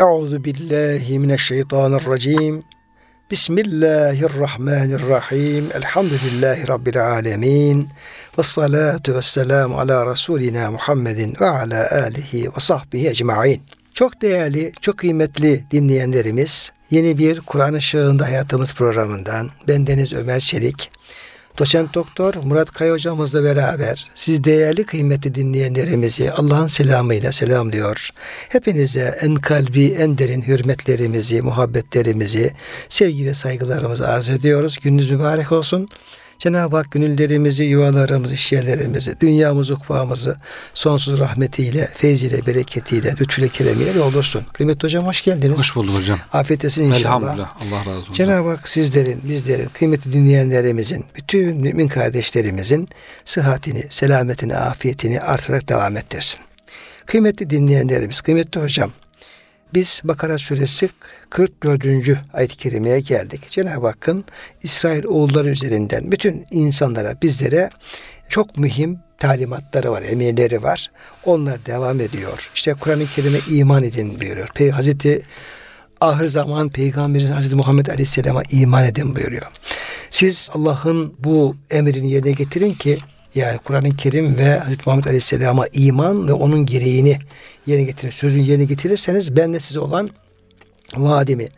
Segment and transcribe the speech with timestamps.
[0.00, 2.62] Euzu billahi mineşşeytanirracim.
[3.30, 5.68] Bismillahirrahmanirrahim.
[5.74, 7.88] Elhamdülillahi Rabbil alemin.
[8.38, 13.62] Ve salatu ve selamu ala Resulina Muhammedin ve ala alihi ve sahbihi ecma'in.
[13.94, 20.90] Çok değerli, çok kıymetli dinleyenlerimiz, yeni bir Kur'an Işığında Hayatımız programından ben Deniz Ömer Çelik,
[21.58, 28.10] Doçent Doktor Murat Kaya hocamızla beraber siz değerli kıymetli dinleyenlerimizi Allah'ın selamıyla selamlıyor.
[28.48, 32.52] Hepinize en kalbi en derin hürmetlerimizi, muhabbetlerimizi,
[32.88, 34.78] sevgi ve saygılarımızı arz ediyoruz.
[34.82, 35.88] Gününüz mübarek olsun.
[36.42, 40.36] Cenab-ı Hak gönüllerimizi, yuvalarımızı, işyerlerimizi, dünyamızı, ukvamızı
[40.74, 44.44] sonsuz rahmetiyle, feyziyle, bereketiyle, lütfüyle, keremiyle doldursun.
[44.52, 45.58] Kıymetli hocam hoş geldiniz.
[45.58, 46.18] Hoş bulduk hocam.
[46.32, 47.34] Afiyet olsun inşallah.
[47.34, 47.52] Elhamdülillah.
[47.60, 48.12] Allah razı olsun.
[48.12, 52.88] Cenab-ı Hak sizlerin, bizlerin, kıymetli dinleyenlerimizin, bütün mümin kardeşlerimizin
[53.24, 56.40] sıhhatini, selametini, afiyetini artırarak devam ettirsin.
[57.06, 58.90] Kıymetli dinleyenlerimiz, kıymetli hocam,
[59.74, 60.88] biz Bakara suresi
[61.30, 61.84] 44.
[62.32, 63.50] ayet-i kerimeye geldik.
[63.50, 64.24] Cenab-ı Hakk'ın
[64.62, 67.70] İsrail oğulları üzerinden bütün insanlara, bizlere
[68.28, 70.90] çok mühim talimatları var, emirleri var.
[71.24, 72.50] Onlar devam ediyor.
[72.54, 74.48] İşte Kur'an-ı Kerim'e iman edin buyuruyor.
[74.54, 75.22] Pey Hazreti
[76.00, 79.46] ahir zaman Peygamberin Hazreti Muhammed Aleyhisselam'a iman edin buyuruyor.
[80.10, 82.98] Siz Allah'ın bu emrini yerine getirin ki
[83.34, 87.18] yani Kur'an-ı Kerim ve Hazreti Muhammed Aleyhisselam'a iman ve onun gereğini
[87.66, 88.10] yerine getirin.
[88.10, 90.10] Sözün yerine getirirseniz ben de size olan
[90.96, 91.48] vaadimi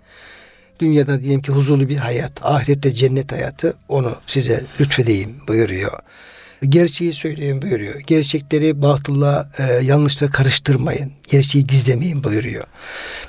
[0.81, 5.99] dünyada diyelim ki huzurlu bir hayat, ahirette cennet hayatı onu size lütfedeyim buyuruyor.
[6.69, 8.01] Gerçeği söyleyin buyuruyor.
[8.01, 11.13] Gerçekleri batılla, e, yanlışla karıştırmayın.
[11.31, 12.65] Gerçeği gizlemeyin buyuruyor.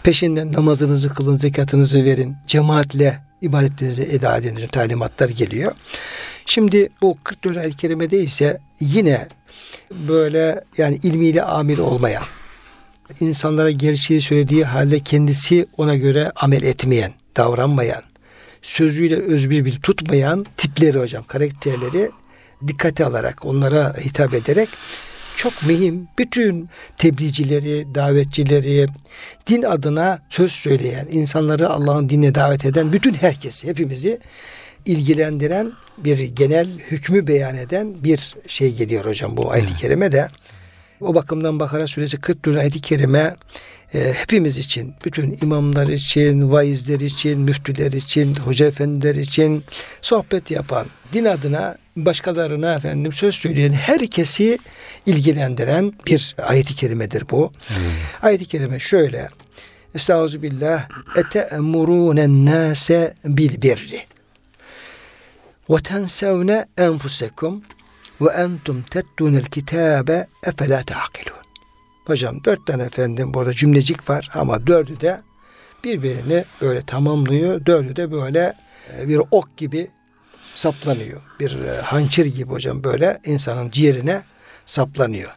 [0.04, 2.36] Peşinden namazınızı kılın, zekatınızı verin.
[2.48, 4.68] Cemaatle ibadetlerinizi eda edin.
[4.72, 5.72] Talimatlar geliyor.
[6.46, 9.28] Şimdi bu 44 ayet-i kerimede ise yine
[9.92, 12.24] böyle yani ilmiyle amil olmayan,
[13.20, 18.04] insanlara gerçeği söylediği halde kendisi ona göre amel etmeyen, davranmayan,
[18.62, 22.12] sözüyle özbir bir tutmayan tipleri hocam, karakterleri
[22.68, 24.70] dikkate alarak, onlara hitap ederek
[25.38, 28.88] çok mühim bütün tebliğcileri, davetçileri,
[29.48, 34.20] din adına söz söyleyen, insanları Allah'ın dinine davet eden bütün herkesi, hepimizi
[34.86, 40.28] ilgilendiren bir genel hükmü beyan eden bir şey geliyor hocam bu ayet-i kerime de.
[41.02, 43.36] O bakımdan Bakara suresi 44 ayet-i kerime
[43.94, 49.64] e, hepimiz için, bütün imamlar için, vaizler için, müftüler için, hoca efendiler için
[50.02, 54.60] sohbet yapan, din adına başkalarına efendim söz söyleyen herkesi
[55.06, 57.52] ilgilendiren bir ayet-i kerimedir bu.
[57.68, 57.76] Hmm.
[58.22, 59.30] Ayet-i kerime şöyle.
[59.96, 60.90] Estağfirullah.
[61.16, 64.02] Ete'murûnen nâse bil birri.
[65.70, 67.64] Ve tensevne enfusekum
[68.22, 71.36] ve entum tettûnel kitâbe efelâ ta'kilûn.
[72.06, 75.22] Hocam dört tane efendim burada cümlecik var ama dördü de
[75.84, 77.66] birbirini böyle tamamlıyor.
[77.66, 78.54] Dördü de böyle
[78.98, 79.88] e, bir ok gibi
[80.56, 81.22] saplanıyor.
[81.40, 84.22] Bir e, hançer gibi hocam böyle insanın ciğerine
[84.66, 85.32] saplanıyor.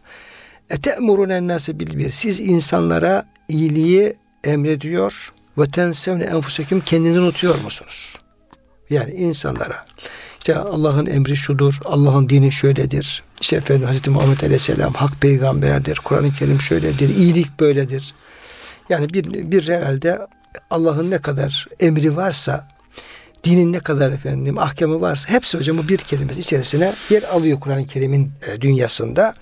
[0.70, 2.10] Ete'murun nase bil bir.
[2.10, 8.16] Siz insanlara iyiliği emrediyor ve tensevne enfusekum kendinizi unutuyor musunuz?
[8.90, 9.84] Yani insanlara
[10.38, 13.22] işte Allah'ın emri şudur, Allah'ın dini şöyledir.
[13.40, 18.14] İşte efendim Hazreti Muhammed Aleyhisselam hak peygamberdir, Kur'an-ı Kerim şöyledir, iyilik böyledir.
[18.88, 20.18] Yani bir, bir herhalde
[20.70, 22.68] Allah'ın ne kadar emri varsa,
[23.44, 27.86] dinin ne kadar efendim ahkamı varsa hepsi hocam bu bir kelimesi içerisine yer alıyor Kur'an-ı
[27.86, 29.34] Kerim'in e, dünyasında.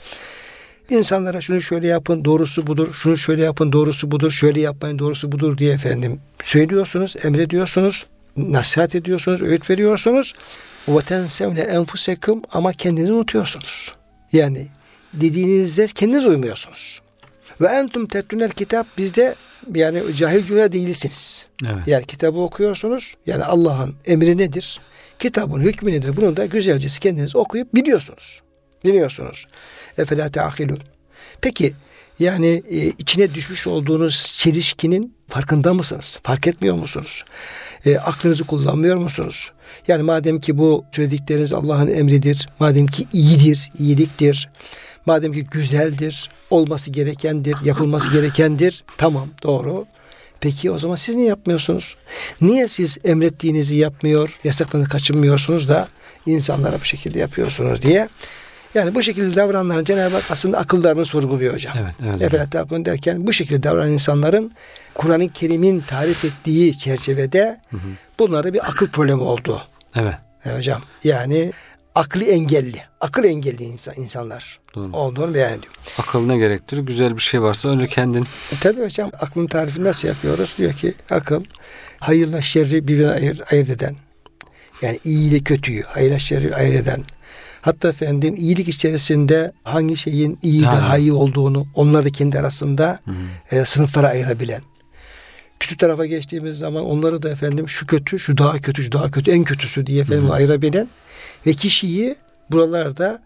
[0.90, 5.58] İnsanlara şunu şöyle yapın doğrusu budur, şunu şöyle yapın doğrusu budur, şöyle yapmayın doğrusu budur
[5.58, 10.32] diye efendim söylüyorsunuz, emrediyorsunuz, nasihat ediyorsunuz, öğüt veriyorsunuz.
[10.88, 13.92] Ve tensevne enfusekum ama kendinizi unutuyorsunuz.
[14.32, 14.66] Yani
[15.12, 17.00] dediğinizde kendiniz uymuyorsunuz.
[17.60, 19.34] Ve entum tetlunel kitap bizde
[19.74, 21.46] yani cahil cühe değilsiniz.
[21.64, 21.86] Evet.
[21.86, 23.14] Yani kitabı okuyorsunuz.
[23.26, 24.80] Yani Allah'ın emri nedir?
[25.18, 26.16] Kitabın hükmü nedir?
[26.16, 28.40] Bunu da güzelce kendiniz okuyup biliyorsunuz.
[28.84, 29.46] Biliyorsunuz.
[29.98, 30.78] Efela teahilun.
[31.40, 31.72] Peki
[32.18, 36.18] yani e, içine düşmüş olduğunuz çelişkinin farkında mısınız?
[36.22, 37.24] Fark etmiyor musunuz?
[37.84, 39.52] E, aklınızı kullanmıyor musunuz?
[39.88, 44.48] Yani madem ki bu söyledikleriniz Allah'ın emridir, madem ki iyidir, iyiliktir,
[45.06, 49.86] madem ki güzeldir, olması gerekendir, yapılması gerekendir, tamam doğru.
[50.40, 51.96] Peki o zaman siz niye yapmıyorsunuz?
[52.40, 55.88] Niye siz emrettiğinizi yapmıyor, yasaklarını kaçınmıyorsunuz da
[56.26, 58.08] insanlara bu şekilde yapıyorsunuz diye
[58.74, 61.74] yani bu şekilde davrananların Cenab-ı Hak aslında akıllarını sorguluyor hocam.
[61.80, 62.22] Evet, evet.
[62.22, 62.52] Efelet
[62.86, 64.52] derken bu şekilde davranan insanların
[64.94, 67.88] Kur'an-ı Kerim'in tarif ettiği çerçevede hı hı.
[68.18, 69.62] bunlara bir akıl problemi oldu.
[69.94, 70.14] Evet.
[70.46, 71.52] E hocam yani
[71.96, 74.96] akli engelli, akıl engelli insan, insanlar Doğru.
[74.96, 75.72] olduğunu beyan ediyor.
[75.98, 76.80] Akıl ne gerektirir?
[76.82, 78.22] Güzel bir şey varsa önce kendin.
[78.22, 80.54] E tabii hocam aklın tarifini nasıl yapıyoruz?
[80.58, 81.44] Diyor ki akıl
[82.00, 83.96] hayırla şerri birbirine ayır, ayırt eden.
[84.82, 87.04] Yani iyi ile kötüyü, hayırla şerri ayırt eden.
[87.62, 90.76] Hatta efendim iyilik içerisinde hangi şeyin iyi Yani.
[90.76, 93.00] daha iyi olduğunu onlar da kendi arasında
[93.50, 94.62] e, sınıflara ayırabilen.
[95.60, 99.30] Kötü tarafa geçtiğimiz zaman onları da efendim şu kötü, şu daha kötü, şu daha kötü,
[99.30, 100.88] en kötüsü diye efendim ayırabilen
[101.46, 102.16] ve kişiyi
[102.50, 103.22] buralarda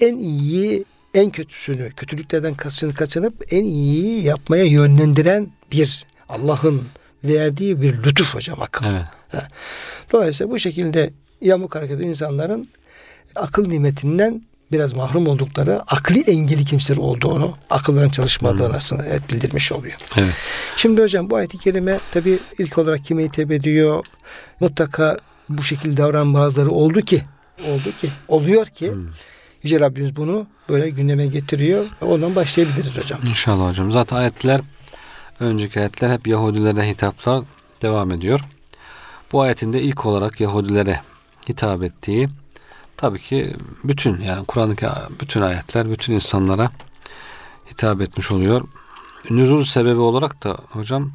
[0.00, 0.84] en iyi,
[1.14, 6.82] en kötüsünü, kötülüklerden kaçınıp, kaçınıp en iyiyi yapmaya yönlendiren bir Allah'ın
[7.24, 8.86] verdiği bir lütuf hocam akıl.
[8.86, 9.44] Evet.
[10.12, 11.10] Dolayısıyla bu şekilde
[11.40, 12.68] yamuk hareket insanların
[13.34, 14.42] akıl nimetinden
[14.72, 19.96] biraz mahrum oldukları akli engeli kimseler olduğunu, akılların çalışmadığını aslında hep bildirmiş oluyor.
[20.16, 20.34] Evet.
[20.76, 24.06] Şimdi hocam bu ayet-i kerime tabi ilk olarak kime hitap ediyor?
[24.60, 25.16] Mutlaka
[25.48, 27.22] bu şekilde davranan bazıları oldu ki,
[27.66, 28.92] oldu ki, oluyor ki
[29.62, 31.86] Yüce Rabbimiz bunu böyle gündeme getiriyor.
[32.00, 33.20] Ondan başlayabiliriz hocam.
[33.26, 33.92] İnşallah hocam.
[33.92, 34.60] Zaten ayetler
[35.40, 37.44] önceki ayetler hep Yahudilere hitaplar
[37.82, 38.40] devam ediyor.
[39.32, 41.00] Bu ayetinde ilk olarak Yahudilere
[41.48, 42.28] hitap ettiği
[42.98, 44.86] tabii ki bütün yani Kur'an'daki
[45.20, 46.70] bütün ayetler bütün insanlara
[47.70, 48.62] hitap etmiş oluyor.
[49.30, 51.10] Nüzul sebebi olarak da hocam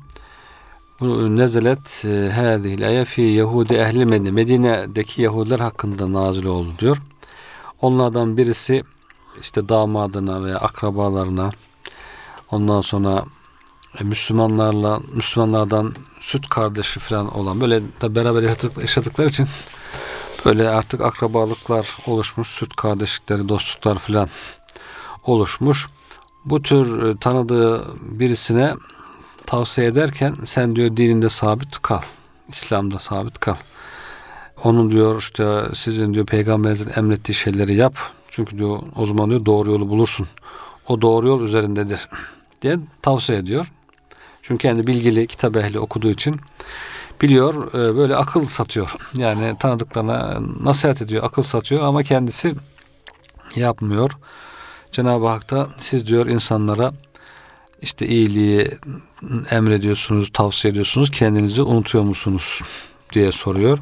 [0.99, 4.31] bu nezelet e, ayet fi Yahudi ehli Medine.
[4.31, 6.97] Medine'deki Yahudiler hakkında nazil oldu diyor.
[7.81, 8.83] Onlardan birisi
[9.41, 11.51] işte damadına veya akrabalarına
[12.51, 13.25] ondan sonra
[14.01, 19.47] Müslümanlarla Müslümanlardan süt kardeşi falan olan böyle da beraber yaşadık, yaşadıkları için
[20.45, 24.29] böyle artık akrabalıklar oluşmuş, süt kardeşlikleri, dostluklar falan
[25.25, 25.87] oluşmuş.
[26.45, 28.73] Bu tür e, tanıdığı birisine
[29.45, 32.01] tavsiye ederken sen diyor dininde sabit kal.
[32.49, 33.55] İslam'da sabit kal.
[34.63, 37.95] Onun diyor işte sizin diyor peygamberinizin emrettiği şeyleri yap.
[38.27, 40.27] Çünkü diyor o zaman diyor doğru yolu bulursun.
[40.87, 42.09] O doğru yol üzerindedir
[42.61, 43.71] diye tavsiye ediyor.
[44.41, 46.39] Çünkü kendi bilgili kitap ehli okuduğu için
[47.21, 48.95] biliyor e, böyle akıl satıyor.
[49.17, 52.55] Yani tanıdıklarına nasihat ediyor, akıl satıyor ama kendisi
[53.55, 54.11] yapmıyor.
[54.91, 56.93] Cenab-ı Hak da siz diyor insanlara
[57.81, 58.77] işte iyiliği
[59.51, 61.11] emrediyorsunuz, tavsiye ediyorsunuz.
[61.11, 62.61] Kendinizi unutuyor musunuz
[63.13, 63.79] diye soruyor.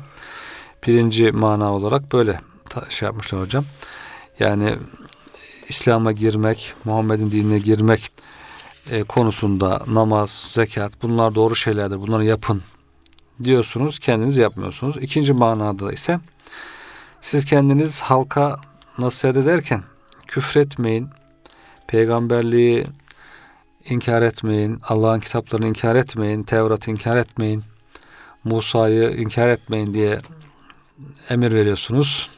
[0.88, 2.40] Birinci mana olarak böyle
[2.90, 3.66] şey yapmışlar hocam.
[4.40, 4.76] Yani
[5.70, 8.12] İslam'a girmek, Muhammed'in dinine girmek
[8.92, 12.00] e, konusunda namaz, zekat bunlar doğru şeylerdir.
[12.00, 12.62] Bunları yapın
[13.44, 14.00] diyorsunuz.
[14.00, 14.98] Kendiniz yapmıyorsunuz.
[14.98, 16.20] İkinci manada ise
[17.22, 18.56] siz kendiniz halka
[18.98, 19.84] nasihat ederken
[20.28, 21.10] küfretmeyin,
[21.88, 22.86] peygamberliği
[23.86, 27.64] inkar etmeyin, Allah'ın kitaplarını inkar etmeyin, Tevrat'ı inkar etmeyin,
[28.44, 30.20] Musa'yı inkar etmeyin diye
[31.30, 32.30] emir veriyorsunuz.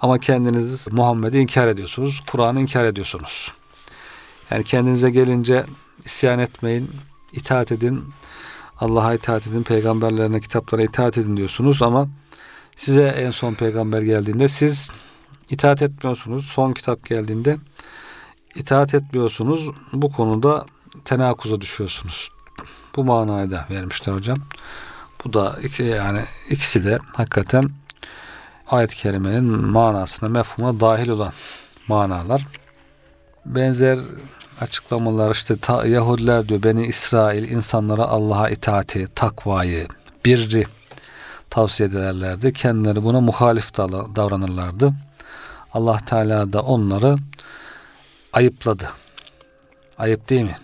[0.00, 3.52] Ama kendiniz Muhammed'i inkar ediyorsunuz, Kur'an'ı inkar ediyorsunuz.
[4.50, 5.64] Yani kendinize gelince
[6.04, 6.90] isyan etmeyin,
[7.32, 8.04] itaat edin,
[8.80, 12.08] Allah'a itaat edin, peygamberlerine, kitaplara itaat edin diyorsunuz ama
[12.76, 14.90] size en son peygamber geldiğinde siz
[15.50, 16.46] itaat etmiyorsunuz.
[16.46, 17.56] Son kitap geldiğinde
[18.54, 19.70] itaat etmiyorsunuz.
[19.92, 20.66] Bu konuda
[21.04, 22.30] tenakuza düşüyorsunuz.
[22.96, 24.38] Bu manayı da vermişler hocam.
[25.24, 27.70] Bu da iki, yani ikisi de hakikaten
[28.68, 31.32] ayet-i kerimenin manasına, mefhuma dahil olan
[31.88, 32.46] manalar.
[33.46, 33.98] Benzer
[34.60, 39.88] açıklamalar işte ta, Yahudiler diyor Beni İsrail insanlara Allah'a itaati, takvayı,
[40.24, 40.66] birri
[41.50, 42.52] tavsiye ederlerdi.
[42.52, 44.92] Kendileri buna muhalif da- davranırlardı.
[45.74, 47.16] Allah Teala da onları
[48.32, 48.88] ayıpladı.
[49.98, 50.58] Ayıp değil mi?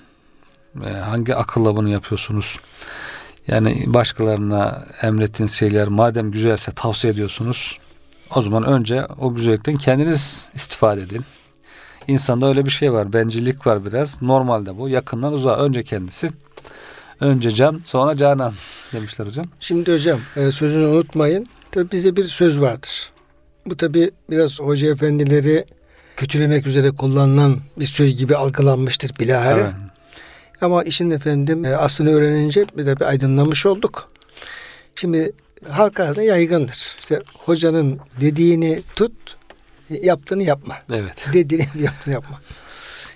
[0.84, 2.58] Ee, hangi akılla bunu yapıyorsunuz?
[3.46, 7.78] Yani başkalarına emrettiğiniz şeyler madem güzelse tavsiye ediyorsunuz.
[8.34, 11.24] O zaman önce o güzellikten kendiniz istifade edin.
[12.08, 13.12] İnsanda öyle bir şey var.
[13.12, 14.22] Bencillik var biraz.
[14.22, 14.88] Normalde bu.
[14.88, 15.56] Yakından uzağa.
[15.56, 16.28] Önce kendisi.
[17.20, 18.54] Önce can sonra canan
[18.92, 19.46] demişler hocam.
[19.60, 21.46] Şimdi hocam e, sözünü unutmayın.
[21.70, 23.10] Tabi bize bir söz vardır.
[23.66, 25.64] Bu tabi biraz hoca efendileri
[26.16, 29.60] kötülemek üzere kullanılan bir söz gibi algılanmıştır bilahare.
[29.60, 29.72] Evet.
[30.60, 34.10] Ama işin efendim e, aslını öğrenince bir de bir aydınlanmış olduk.
[34.94, 35.32] Şimdi
[35.68, 36.96] halk arasında yaygındır.
[37.00, 39.12] İşte hocanın dediğini tut,
[39.90, 40.76] yaptığını yapma.
[40.92, 41.26] Evet.
[41.32, 42.40] Dediğini yaptığını yapma.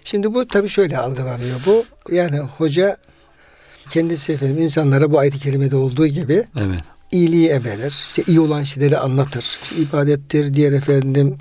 [0.05, 1.85] Şimdi bu tabii şöyle algılanıyor bu.
[2.11, 2.97] Yani hoca
[3.91, 6.81] kendisi efendim insanlara bu ayet-i kerimede olduğu gibi Evet.
[7.13, 7.91] iyiliği emreder.
[8.07, 9.59] İşte iyi olan şeyleri anlatır.
[9.63, 11.39] İşte ibadettir, diğer efendim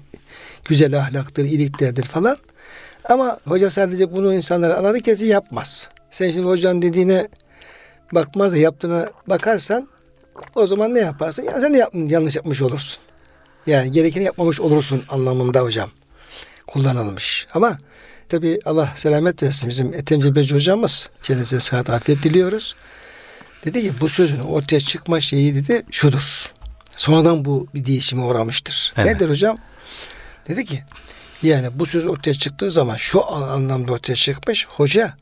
[0.65, 2.37] güzel ahlaktır, iyiliklerdir falan.
[3.09, 5.89] Ama hoca sadece bunu insanlara anlatırken yapmaz.
[6.11, 7.27] Sen şimdi hocanın dediğine
[8.13, 9.87] bakmaz da yaptığına bakarsan
[10.55, 11.43] o zaman ne yaparsın?
[11.43, 13.03] Ya sen de yanlış yapmış olursun.
[13.67, 15.89] Yani gerekeni yapmamış olursun anlamında hocam
[16.67, 17.47] kullanılmış.
[17.53, 17.77] Ama
[18.29, 21.09] tabi Allah selamet versin bizim Ethem Cebeci hocamız.
[21.23, 22.75] Kendisine sıhhat afiyet diliyoruz.
[23.65, 26.51] Dedi ki bu sözün ortaya çıkma şeyi dedi şudur.
[26.97, 28.93] Sonradan bu bir değişime uğramıştır.
[28.97, 29.13] Evet.
[29.13, 29.57] Nedir hocam?
[30.47, 30.83] Dedi ki
[31.43, 34.67] yani bu söz ortaya çıktığı zaman şu anlamda ortaya çıkmış.
[34.67, 35.17] Hoca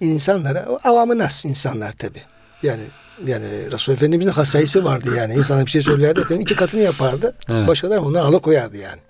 [0.00, 2.22] insanlara avamı nas insanlar tabi.
[2.62, 2.82] Yani
[3.26, 5.34] yani Resul Efendimizin hasayısı vardı yani.
[5.34, 7.34] İnsana bir şey söylerdi efendim iki katını yapardı.
[7.50, 7.68] Evet.
[7.68, 9.00] Başkaları ondan alıkoyardı yani.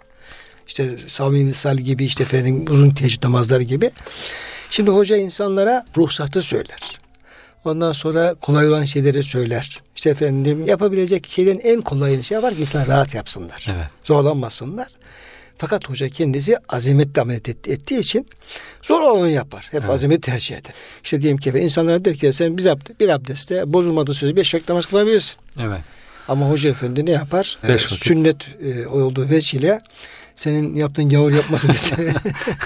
[0.67, 3.91] İşte Sami Misal gibi işte efendim uzun teheccüd namazları gibi.
[4.71, 6.99] Şimdi hoca insanlara ruhsatı söyler.
[7.65, 9.83] Ondan sonra kolay olan şeyleri söyler.
[9.97, 13.67] İşte efendim yapabilecek şeylerin en kolayını şey yapar ki insanlar rahat yapsınlar.
[13.75, 13.87] Evet.
[14.05, 14.89] Zorlanmasınlar.
[15.59, 18.27] Fakat hoca kendisi azametle ameliyat et- ettiği için
[18.83, 19.69] zor olanı yapar.
[19.71, 19.91] Hep Evet.
[19.95, 20.73] azameti tercih eder.
[21.05, 24.69] İşte diyelim ki insanlara der ki sen biz abd- bir abdestte bozulmadığı sürece beş vakit
[24.69, 25.37] namaz kılabilirsin.
[25.61, 25.81] Evet.
[26.29, 27.59] Ama hoca efendi ne yapar?
[27.69, 28.05] Beş vakit.
[28.05, 29.81] Sünnet e, olduğu veçile
[30.37, 31.95] senin yaptığın gavur yapmasın dese.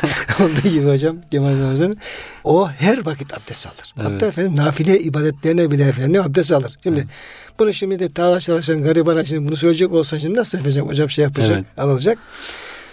[0.40, 1.96] olduğu gibi hocam Kemal Hoca'nın
[2.44, 3.94] o her vakit abdest alır.
[4.00, 4.10] Evet.
[4.12, 6.74] Hatta efendim nafile ibadetlerine bile efendim abdest alır.
[6.82, 7.06] Şimdi
[7.58, 11.22] bunu şimdi de tağla çalışan garibana şimdi bunu söyleyecek olsa şimdi nasıl yapacak hocam şey
[11.22, 11.64] yapacak Evet.
[11.78, 12.18] alacak.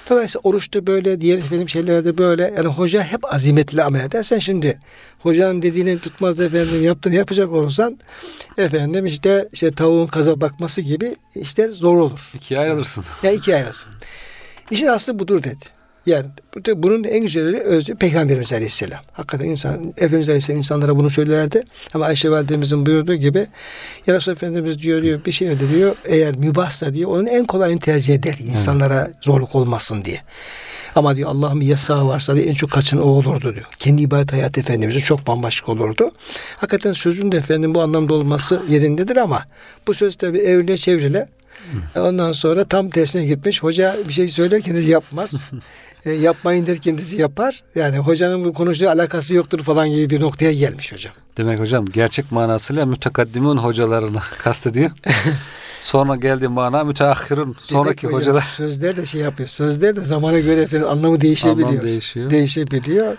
[0.09, 2.53] Dolayısıyla oruçta böyle, diğer efendim şeylerde böyle.
[2.57, 4.79] Yani hoca hep azimetli amel edersen şimdi
[5.19, 7.99] hocanın dediğini tutmaz efendim yaptığını yapacak olursan
[8.57, 12.31] efendim işte işte tavuğun kaza bakması gibi işler zor olur.
[12.35, 13.05] İkiye ayrılırsın.
[13.23, 13.91] Yani iki ayrılsın.
[14.71, 15.65] İşin aslı budur dedi.
[16.05, 18.99] Yani bu- bunun en güzeli özü Peygamberimiz Aleyhisselam.
[19.13, 21.63] Hakikaten insan, Efendimiz Aleyhisselam insanlara bunu söylerdi.
[21.93, 23.47] Ama Ayşe Validemizin buyurduğu gibi
[24.07, 25.95] Ya Resulullah Efendimiz diyor, diyor bir şey öyle diyor.
[26.05, 28.37] Eğer mübahsa diyor onun en kolayını tercih eder.
[28.43, 30.19] insanlara zorluk olmasın diye.
[30.95, 33.65] Ama diyor Allah'ın bir yasağı varsa diyor, en çok kaçın o olurdu diyor.
[33.79, 36.11] Kendi ibadet hayatı Efendimizin çok bambaşka olurdu.
[36.57, 39.43] Hakikaten sözün de efendim bu anlamda olması yerindedir ama
[39.87, 41.29] bu söz tabi evrile çevrile
[41.95, 43.63] Ondan sonra tam tersine gitmiş.
[43.63, 45.43] Hoca bir şey söyler kendisi yapmaz.
[46.05, 47.63] e, yapmayın der kendisi yapar.
[47.75, 51.13] Yani hocanın bu konuştuğu alakası yoktur falan gibi bir noktaya gelmiş hocam.
[51.37, 54.91] Demek hocam gerçek manasıyla mütekaddimun hocalarını kastediyor.
[55.79, 58.41] Sonra geldiği mana müteahhirun sonraki hocam hocalar.
[58.41, 59.49] Sözler de şey yapıyor.
[59.49, 61.69] Sözler de zamana göre efendim anlamı değişebiliyor.
[61.69, 62.29] Anlam değişiyor.
[62.29, 63.17] Değişebiliyor.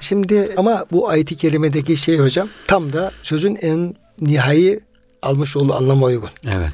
[0.00, 4.80] Şimdi ama bu ayeti kerimedeki şey hocam tam da sözün en nihai
[5.22, 6.30] almış olduğu anlama uygun.
[6.46, 6.72] Evet.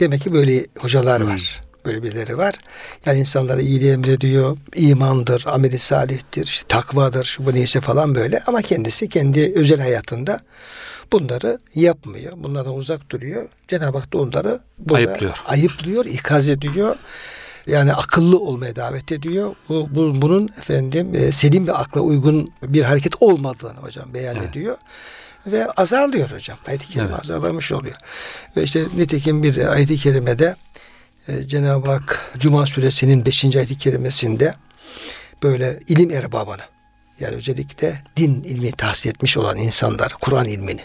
[0.00, 1.28] Demek ki böyle hocalar Hmm.
[1.28, 1.60] var.
[1.86, 2.54] Böyle birileri var.
[3.06, 4.56] Yani insanlara iyiliği emrediyor.
[4.74, 8.40] imandır, ameli salihtir, işte takvadır, şu bu neyse falan böyle.
[8.46, 10.40] Ama kendisi kendi özel hayatında
[11.12, 12.32] bunları yapmıyor.
[12.36, 13.48] Bunlardan uzak duruyor.
[13.68, 15.36] Cenab-ı Hak da onları Ayıplıyor.
[15.46, 16.96] ayıplıyor, ikaz ediyor.
[17.66, 19.54] Yani akıllı olmaya davet ediyor.
[19.68, 24.50] Bu, bu- bunun efendim e, selim ve akla uygun bir hareket olmadığını hocam beyan Evet.
[24.50, 24.76] ediyor.
[25.46, 26.58] Ve azarlıyor hocam.
[26.68, 27.20] Ayet-i kerime Evet.
[27.20, 27.96] azarlamış oluyor.
[28.56, 30.56] Ve işte nitekim bir ayet-i kerimede
[31.28, 33.44] e, Cenab-ı Hak Cuma suresinin 5.
[33.44, 34.54] ayet-i kerimesinde
[35.42, 36.62] böyle ilim erbabını
[37.20, 40.82] yani özellikle din ilmi tahsil etmiş olan insanlar, Kur'an ilmini,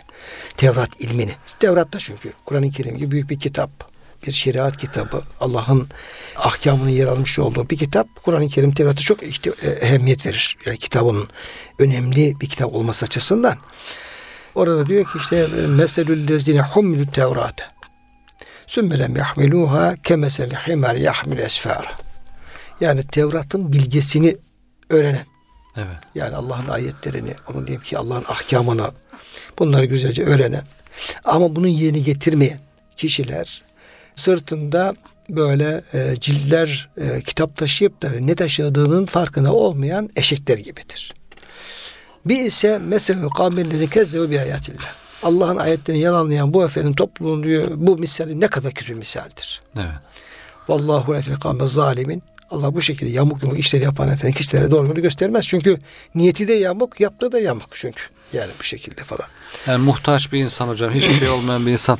[0.58, 1.32] Tevrat ilmini.
[1.60, 3.92] Tevrat da çünkü Kur'an-ı Kerim gibi büyük bir kitap.
[4.28, 5.24] Bir şeriat kitabı.
[5.40, 5.88] Allah'ın
[6.36, 8.08] ahkamının yer almış olduğu bir kitap.
[8.24, 9.28] Kur'an-ı Kerim Tevrat'a çok e,
[9.68, 10.58] ehemmiyet verir.
[10.66, 11.28] Yani kitabın
[11.80, 13.58] önemli bir kitap olması açısından.
[14.56, 17.64] Orada diyor ki işte meselül lezine hummilü tevrate
[18.72, 21.90] sümme lem yahmiluha kemesel himar yahmil esfara.
[22.82, 24.38] Yani Tevrat'ın bilgisini
[24.90, 25.26] öğrenen
[25.78, 25.96] Evet.
[26.16, 28.92] yani Allah'ın ayetlerini, onun diyeyim ki Allah'ın ahkamını
[29.60, 30.64] bunları güzelce öğrenen
[31.24, 32.60] ama bunun yerini getirmeyen
[32.98, 33.64] kişiler
[34.16, 34.94] sırtında
[35.30, 41.14] böyle e, ciltler e, kitap taşıyıp da ne taşıdığının farkına olmayan eşekler gibidir.
[42.26, 45.01] Bir ise mesela kavmellezi kezzebu bi ayatillah.
[45.24, 49.62] Allah'ın ayetlerini yalanlayan bu efendim topluluğun diyor bu misali ne kadar kötü bir misaldir.
[49.76, 49.88] Evet.
[50.68, 52.24] Vallahu etel kavme zalimin.
[52.52, 55.48] Allah bu şekilde yamuk yumuk işleri yapan efendim kişilere doğru yolu göstermez.
[55.48, 55.80] Çünkü
[56.16, 58.04] niyeti de yamuk, yaptığı da yamuk çünkü.
[58.34, 59.28] Yani bu şekilde falan.
[59.68, 60.92] Yani muhtaç bir insan hocam.
[60.92, 62.00] Hiçbir şey olmayan bir insan.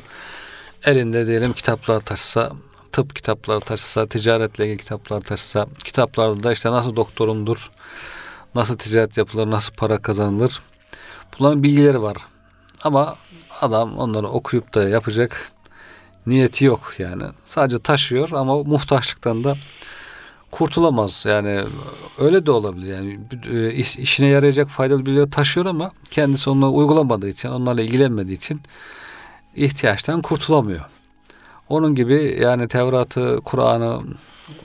[0.84, 2.52] Elinde diyelim kitaplar taşısa,
[2.92, 7.70] tıp kitapları taşısa, ticaretle ilgili kitaplar taşısa, kitaplarda da işte nasıl doktorumdur,
[8.54, 10.62] nasıl ticaret yapılır, nasıl para kazanılır.
[11.38, 12.16] Bunların bilgileri var.
[12.84, 13.16] Ama
[13.60, 15.52] adam onları okuyup da yapacak
[16.26, 17.22] niyeti yok yani.
[17.46, 19.56] Sadece taşıyor ama muhtaçlıktan da
[20.50, 21.24] kurtulamaz.
[21.28, 21.64] Yani
[22.18, 22.94] öyle de olabilir.
[22.94, 23.20] Yani
[23.50, 28.60] e, iş- işine yarayacak faydalı bilgileri taşıyor ama kendisi onları uygulamadığı için, onlarla ilgilenmediği için
[29.56, 30.80] ihtiyaçtan kurtulamıyor.
[31.68, 34.00] Onun gibi yani Tevrat'ı, Kur'an'ı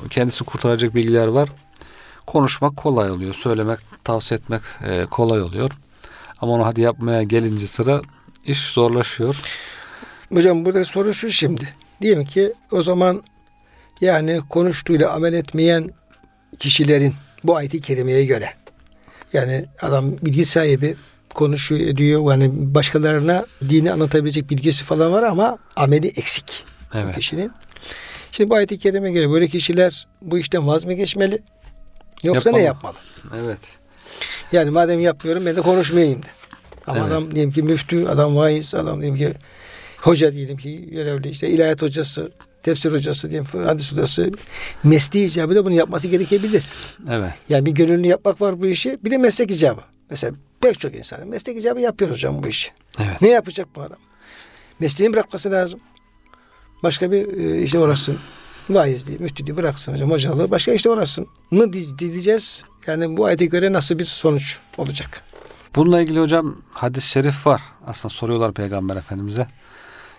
[0.09, 1.49] kendisi kurtaracak bilgiler var.
[2.25, 3.33] Konuşmak kolay oluyor.
[3.33, 5.71] Söylemek, tavsiye etmek e, kolay oluyor.
[6.41, 8.01] Ama onu hadi yapmaya gelince sıra
[8.45, 9.41] iş zorlaşıyor.
[10.33, 11.69] Hocam burada soru şu şimdi.
[12.01, 13.23] Diyelim ki o zaman
[14.01, 15.89] Yani konuştuğuyla amel etmeyen
[16.59, 17.13] kişilerin
[17.43, 18.49] bu ayeti kerimeye göre
[19.33, 20.95] yani adam bilgi sahibi
[21.33, 26.63] konuşuyor ediyor yani başkalarına dini anlatabilecek bilgisi falan var ama ameli eksik
[26.93, 27.15] Evet.
[27.15, 27.51] kişinin.
[28.31, 31.39] Şimdi bu ayet-i kerime göre böyle kişiler bu işten vaz mı geçmeli?
[32.23, 32.95] Yoksa ne Yapmalı.
[33.31, 33.45] yapmalı?
[33.45, 33.59] Evet.
[34.51, 36.27] Yani madem yapmıyorum ben de konuşmayayım da.
[36.87, 37.07] Ama Evet.
[37.07, 39.33] adam diyelim ki müftü, adam vaiz, adam diyelim ki
[40.01, 42.31] hoca diyelim ki görevli işte ilahiyat hocası,
[42.63, 44.31] tefsir hocası diyelim hadis hocası
[44.83, 46.63] mesleği icabı da bunu yapması gerekebilir.
[47.09, 47.31] Evet.
[47.49, 48.97] Yani bir gönüllü yapmak var bu işi.
[49.03, 49.81] Bir de meslek icabı.
[50.09, 52.69] Mesela pek çok insan meslek icabı yapıyor hocam bu işi.
[52.99, 53.21] Evet.
[53.21, 53.97] Ne yapacak bu adam?
[54.79, 55.79] Mesleğini bırakması lazım.
[56.83, 58.17] Başka bir e, işte uğraşsın.
[58.69, 60.11] Vaizliği, müftülüğü bıraksın hocam.
[60.11, 61.27] Hocalığı başka işte uğraşsın.
[61.51, 62.63] Mı di- diyeceğiz?
[62.87, 65.23] Yani bu ayete göre nasıl bir sonuç olacak?
[65.75, 67.61] Bununla ilgili hocam hadis-i şerif var.
[67.87, 69.47] Aslında soruyorlar Peygamber Efendimiz'e.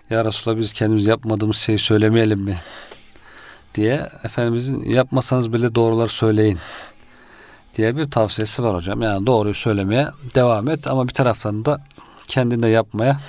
[0.09, 2.57] Ya Resulallah biz kendimiz yapmadığımız şeyi söylemeyelim mi?
[3.75, 6.59] diye Efendimizin yapmasanız bile doğruları söyleyin
[7.77, 9.01] diye bir tavsiyesi var hocam.
[9.01, 11.83] Yani doğruyu söylemeye devam et ama bir taraftan da
[12.27, 13.19] kendinde yapmaya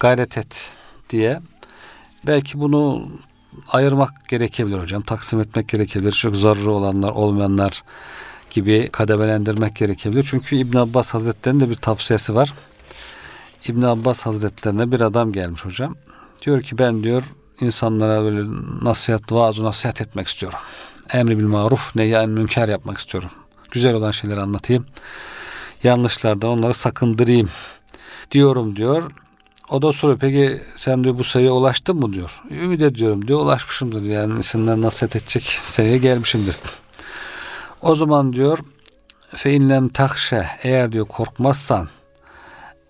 [0.00, 0.70] gayret et
[1.10, 1.40] diye.
[2.26, 3.08] Belki bunu
[3.68, 5.02] ayırmak gerekebilir hocam.
[5.02, 6.12] Taksim etmek gerekebilir.
[6.12, 7.82] Çok zararı olanlar, olmayanlar
[8.50, 10.26] gibi kademelendirmek gerekebilir.
[10.30, 12.54] Çünkü İbn Abbas Hazretleri'nin de bir tavsiyesi var.
[13.68, 15.96] İbn Abbas Hazretlerine bir adam gelmiş hocam.
[16.44, 17.24] Diyor ki ben diyor
[17.60, 18.50] insanlara böyle
[18.82, 20.58] nasihat, vaaz nasihat etmek istiyorum.
[21.12, 23.30] Emri bil maruf, nehyen münker yapmak istiyorum.
[23.70, 24.86] Güzel olan şeyleri anlatayım.
[25.82, 27.48] Yanlışlardan onları sakındırayım
[28.30, 29.10] diyorum diyor.
[29.70, 32.42] O da soruyor peki sen diyor bu sayıya ulaştın mı diyor.
[32.50, 36.56] Ümit ediyorum diyor ulaşmışımdır yani insanlara nasihat edecek seviyeye gelmişimdir.
[37.82, 38.58] O zaman diyor
[39.36, 41.88] fe inlem takşe eğer diyor korkmazsan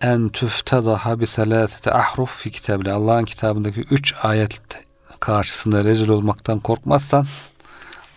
[0.01, 4.61] en tüftadaha bi selatete ahruf fi kitabillah Allah'ın kitabındaki üç ayet
[5.19, 7.25] karşısında rezil olmaktan korkmazsan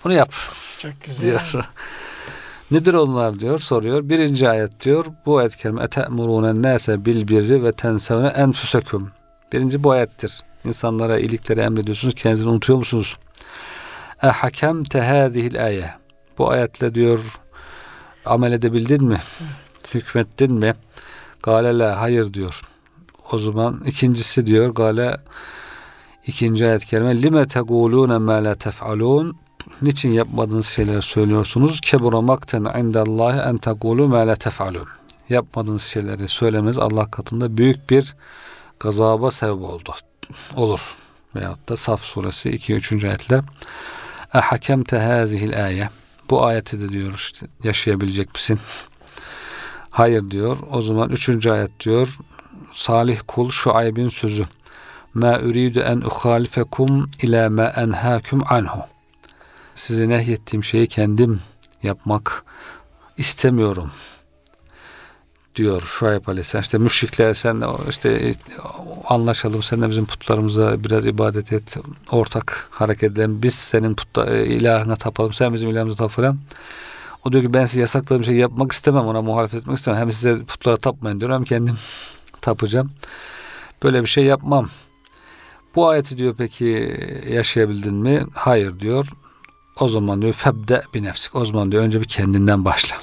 [0.04, 0.32] bunu yap
[0.78, 0.92] Çok
[1.22, 1.68] diyor.
[2.72, 4.08] Nedir onlar diyor soruyor.
[4.08, 9.10] Birinci ayet diyor bu ayet kerime ete'murûne nâse bil birri ve tensevne enfusekum.
[9.52, 10.40] Birinci bu ayettir.
[10.64, 12.14] İnsanlara iyilikleri emrediyorsunuz.
[12.14, 13.18] Kendinizi unutuyor musunuz?
[14.22, 15.84] E hakem tehâzihil ayet.
[16.38, 17.40] Bu ayetle diyor
[18.24, 19.18] amel edebildin mi?
[19.94, 20.74] Hükmettin mi?
[21.42, 22.60] Gale la hayır diyor.
[23.32, 25.16] O zaman ikincisi diyor gale
[26.26, 29.36] ikinci ayet kerime lime tegulûne mâ la tef'alûn
[29.82, 31.80] niçin yapmadığınız şeyleri söylüyorsunuz?
[31.80, 34.88] Kebura makten indallahi en tegulu ma la tef'alun.
[35.28, 38.14] Yapmadığınız şeyleri söylemeniz Allah katında büyük bir
[38.80, 39.94] gazaba sebep oldu.
[40.56, 40.80] Olur.
[41.36, 43.04] Veyahut da Saf suresi 2 3.
[43.04, 43.44] ayetler.
[44.34, 45.88] E hakemte hazihil aye.
[46.30, 48.58] Bu ayeti de diyor işte yaşayabilecek misin?
[49.90, 50.56] Hayır diyor.
[50.70, 51.46] O zaman 3.
[51.46, 52.18] ayet diyor.
[52.72, 54.46] Salih kul şu aybin sözü.
[55.14, 58.91] Ma uridu en uhalifekum ila ma enhâkum anhu
[59.74, 61.40] size nehyettiğim şeyi kendim
[61.82, 62.44] yapmak
[63.18, 63.90] istemiyorum
[65.56, 66.62] diyor Şuayb Aleyhisselam.
[66.62, 68.32] İşte müşrikler sen de işte
[69.08, 71.76] anlaşalım sen de bizim putlarımıza biraz ibadet et.
[72.10, 73.42] Ortak hareket edelim.
[73.42, 75.32] Biz senin putta, ilahına tapalım.
[75.32, 76.38] Sen bizim ilahımıza tap falan.
[77.24, 79.06] O diyor ki ben size yasakladığım şeyi yapmak istemem.
[79.06, 80.00] Ona muhalefet etmek istemem.
[80.00, 81.78] Hem size putlara tapmayın diyor hem kendim
[82.40, 82.90] tapacağım.
[83.82, 84.68] Böyle bir şey yapmam.
[85.74, 86.96] Bu ayeti diyor peki
[87.30, 88.26] yaşayabildin mi?
[88.34, 89.08] Hayır diyor.
[89.82, 91.34] O zaman diyor febde bir nefsik.
[91.34, 92.96] O zaman diyor önce bir kendinden başla.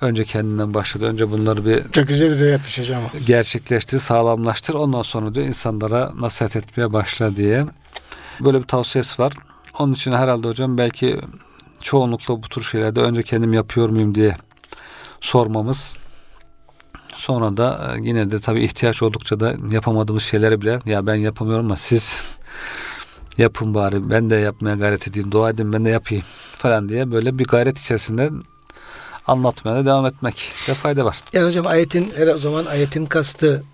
[0.00, 1.06] Önce kendinden başladı.
[1.06, 3.02] Önce bunları bir Çok güzel bir rivayetmiş hocam.
[3.26, 4.74] gerçekleştir, sağlamlaştır.
[4.74, 7.66] Ondan sonra diyor insanlara nasihat etmeye başla diye.
[8.40, 9.32] Böyle bir tavsiyesi var.
[9.78, 11.20] Onun için herhalde hocam belki
[11.82, 14.36] çoğunlukla bu tür şeylerde önce kendim yapıyor muyum diye
[15.20, 15.96] sormamız.
[17.14, 21.66] Sonra da e, yine de tabii ihtiyaç oldukça da yapamadığımız şeyleri bile ya ben yapamıyorum
[21.66, 22.26] ama siz
[23.38, 27.38] yapın bari ben de yapmaya gayret edeyim dua edin ben de yapayım falan diye böyle
[27.38, 28.30] bir gayret içerisinde
[29.26, 31.16] anlatmaya da devam etmek de fayda var.
[31.32, 33.64] Yani hocam ayetin her o zaman ayetin kastı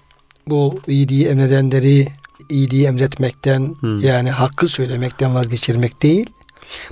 [0.46, 2.09] bu iyiliği emredenleri
[2.48, 3.98] iyiliği emretmekten Hmm.
[4.01, 6.27] yani hakkı söylemekten vazgeçirmek değil.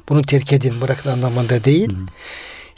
[0.09, 1.91] Bunu terk edin bırakın anlamında değil.
[1.91, 2.07] Hmm.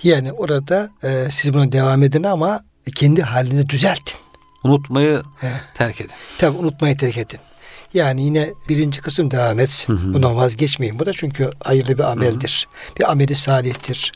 [0.03, 4.15] Yani orada e, siz buna devam edin ama kendi halinizi düzeltin.
[4.65, 5.51] Unutmayı He.
[5.75, 6.15] terk edin.
[6.39, 7.39] Tabi unutmayı terk edin.
[7.95, 9.93] Yani yine birinci kısım devam etsin.
[9.93, 10.15] Hı hı.
[10.15, 10.99] Bundan vazgeçmeyin.
[10.99, 12.69] Bu da çünkü hayırlı bir ameldir.
[12.99, 14.13] Bir ameli salihtir.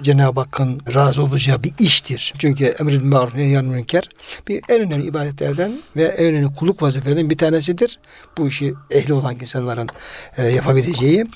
[0.00, 2.34] Cenab-ı Hakk'ın razı olacağı bir iştir.
[2.38, 4.08] Çünkü emrül maruf nehyan münker
[4.48, 7.98] bir en önemli ibadetlerden ve en önemli kulluk vazifelerinden bir tanesidir.
[8.38, 9.88] Bu işi ehli olan insanların
[10.36, 11.26] e, yapabileceği.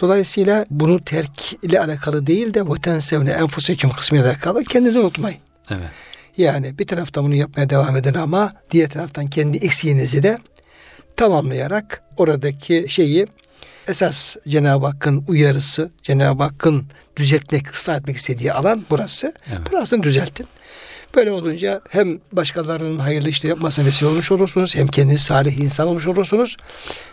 [0.00, 5.38] Dolayısıyla bunu terk ile alakalı değil de veten sevne enfuseküm kısmıyla alakalı kendinizi unutmayın.
[5.70, 5.88] Evet.
[6.36, 10.38] Yani bir taraftan bunu yapmaya devam edin ama diğer taraftan kendi eksiğinizi de
[11.16, 13.26] tamamlayarak oradaki şeyi
[13.88, 19.34] esas Cenab-ı Hakk'ın uyarısı, Cenab-ı Hakk'ın düzeltmek, ıslah etmek istediği alan burası.
[19.50, 19.72] Evet.
[19.72, 20.46] Burasını düzeltin.
[21.14, 26.06] Böyle olunca hem başkalarının hayırlı işte yapmasına vesile olmuş olursunuz hem kendiniz salih insan olmuş
[26.06, 26.56] olursunuz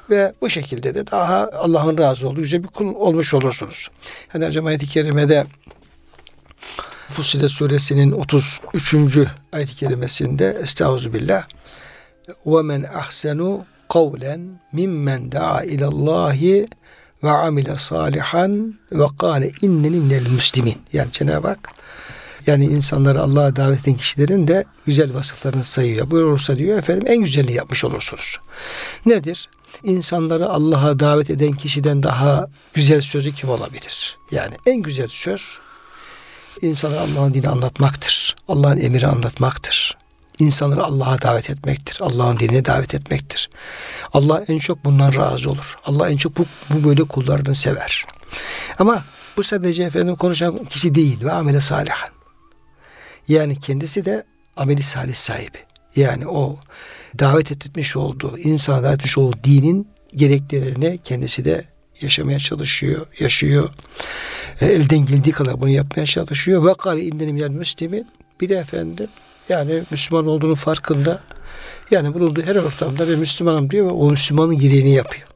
[0.09, 3.89] ve bu şekilde de daha Allah'ın razı olduğu güzel bir kul olmuş olursunuz.
[4.27, 5.45] Hani hocam ayet-i kerimede
[7.13, 9.17] Fussilet suresinin 33.
[9.53, 11.47] ayet-i kerimesinde Estağfirullah
[12.45, 16.65] ve men ahsenu kavlen mimmen da'a ilallahi
[17.23, 20.77] ve amile salihan ve kâle inneni minel müslimin.
[20.93, 21.69] Yani Cenab-ı Hak
[22.47, 26.11] yani insanları Allah'a davet eden kişilerin de güzel vasıflarını sayıyor.
[26.11, 28.39] Buyurursa diyor efendim en güzelini yapmış olursunuz.
[29.05, 29.49] Nedir?
[29.83, 34.17] İnsanları Allah'a davet eden kişiden daha güzel sözü kim olabilir?
[34.31, 35.59] Yani en güzel söz
[36.61, 38.35] insanlara Allah'ın dini anlatmaktır.
[38.47, 39.97] Allah'ın emri anlatmaktır.
[40.39, 41.97] İnsanları Allah'a davet etmektir.
[42.01, 43.49] Allah'ın dinine davet etmektir.
[44.13, 45.77] Allah en çok bundan razı olur.
[45.85, 48.05] Allah en çok bu, bu böyle kullarını sever.
[48.79, 49.03] Ama
[49.37, 52.09] bu sadece efendim konuşan kişi değil ve amele salihan.
[53.27, 54.23] Yani kendisi de
[54.57, 55.57] ameli salih sahibi.
[55.95, 56.59] Yani o
[57.19, 61.65] davet etmiş olduğu, insana davet etmiş olduğu dinin gereklerini kendisi de
[62.01, 63.69] yaşamaya çalışıyor, yaşıyor.
[64.61, 66.65] E, elden geldiği kadar bunu yapmaya çalışıyor.
[66.65, 68.07] Ve kâle innenim yani müslimin.
[68.41, 69.07] Bir de efendim
[69.49, 71.19] yani Müslüman olduğunun farkında.
[71.91, 75.27] Yani bulunduğu her ortamda ve Müslümanım diyor ve o Müslümanın gereğini yapıyor.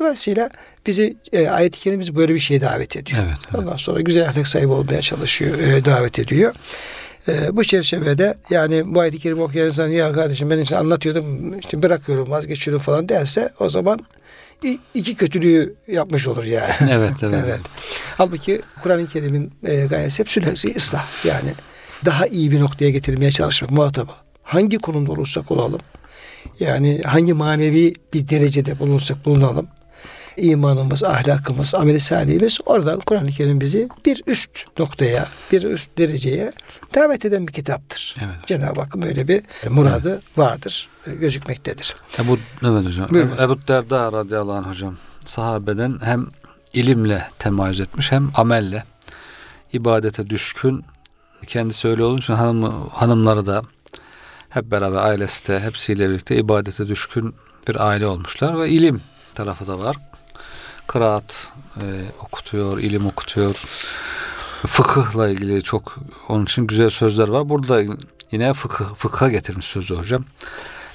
[0.00, 0.50] Dolayısıyla
[0.86, 3.22] bizi e, ayet-i kerimemiz böyle bir şeye davet ediyor.
[3.22, 3.54] Evet, evet.
[3.54, 6.54] Ondan sonra güzel ahlak sahibi olmaya çalışıyor, e, davet ediyor.
[7.28, 11.82] E, bu çerçevede yani bu ayet-i kerime okuyan insan ya kardeşim ben işte anlatıyordum işte
[11.82, 14.00] bırakıyorum vazgeçiyorum falan derse o zaman
[14.94, 16.72] iki kötülüğü yapmış olur yani.
[16.90, 17.40] Evet, evet.
[17.44, 17.60] evet.
[18.16, 21.06] Halbuki Kur'an-ı Kerim'in e, gayesi hep sülhesi ıslah.
[21.24, 21.52] Yani
[22.04, 24.12] daha iyi bir noktaya getirmeye çalışmak muhatabı.
[24.42, 25.80] Hangi konumda olursak olalım.
[26.60, 29.68] Yani hangi manevi bir derecede bulunursak bulunalım.
[30.36, 36.52] imanımız, ahlakımız, ameli salihimiz oradan Kur'an-ı Kerim bizi bir üst noktaya, bir üst dereceye
[36.94, 38.14] davet eden bir kitaptır.
[38.20, 38.46] Evet.
[38.46, 41.96] Cenab-ı Hakk'ın böyle bir muradı vardır, e, gözükmektedir.
[42.18, 43.08] Ebu, evet hocam.
[43.10, 46.26] Buyurun Ebu, Ebu Derda radıyallahu anh hocam sahabeden hem
[46.72, 48.84] ilimle temayüz etmiş hem amelle
[49.72, 50.84] ibadete düşkün
[51.46, 53.62] kendisi öyle için hanım, hanımları da
[54.48, 57.34] hep beraber ailesi de hepsiyle birlikte ibadete düşkün
[57.68, 59.00] bir aile olmuşlar ve ilim
[59.34, 59.96] tarafı da var.
[60.86, 61.84] Kıraat e,
[62.20, 63.64] okutuyor, ilim okutuyor.
[64.66, 65.96] Fıkıhla ilgili çok
[66.28, 67.48] onun için güzel sözler var.
[67.48, 67.82] Burada
[68.32, 70.24] yine fıkıh, fıkha getirmiş sözü hocam.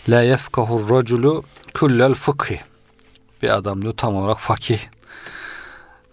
[0.10, 2.62] La yefkahur raculu kullel fıkhi.
[3.41, 4.79] Bir adam diyor tam olarak fakih.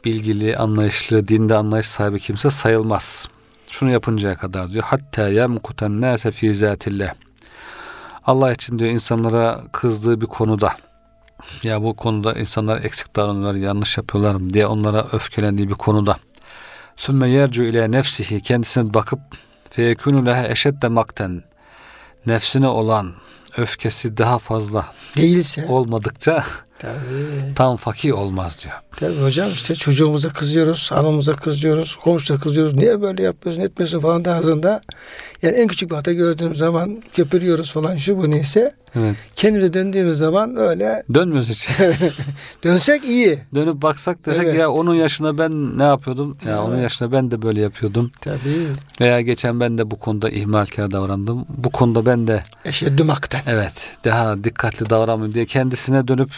[0.04, 3.28] Bilgili, anlayışlı, dinde anlayış sahibi kimse sayılmaz.
[3.70, 4.84] Şunu yapıncaya kadar diyor.
[4.86, 7.14] Hatta yemkuten nase fi zatillah.
[8.26, 10.76] Allah için diyor insanlara kızdığı bir konuda
[11.62, 16.16] ya bu konuda insanlar eksik davranıyorlar, yanlış yapıyorlar diye onlara öfkelendiği bir konuda.
[16.96, 19.20] Sümme yercu ile nefsihi kendisine bakıp
[19.70, 21.42] feyekunu lehe eşedde makten
[22.26, 23.12] nefsine olan
[23.56, 26.44] öfkesi daha fazla Değilse olmadıkça
[26.78, 28.74] tabii, tam fakir olmaz diyor.
[28.96, 32.74] Tabii hocam işte çocuğumuza kızıyoruz, hanımıza kızıyoruz, komşuya kızıyoruz.
[32.74, 34.80] Niye böyle yapıyorsun, etmiyorsun falan tarzında.
[35.42, 38.74] Yani en küçük bir hata gördüğümüz zaman köpürüyoruz falan şu bu neyse.
[38.98, 39.16] Evet.
[39.36, 41.68] Kendimize döndüğümüz zaman öyle Dönmüyoruz hiç.
[42.64, 43.38] dönsek iyi.
[43.54, 44.58] Dönüp baksak desek Evet.
[44.58, 46.36] ya onun yaşına ben ne yapıyordum?
[46.46, 46.60] Ya Evet.
[46.60, 48.10] onun yaşına ben de böyle yapıyordum.
[48.20, 48.66] Tabii.
[49.00, 51.46] Veya geçen ben de bu konuda ihmalkar davrandım.
[51.48, 53.42] Bu konuda ben de Eşeddü makten.
[53.46, 56.30] evet daha dikkatli davranmayayım diye kendisine dönüp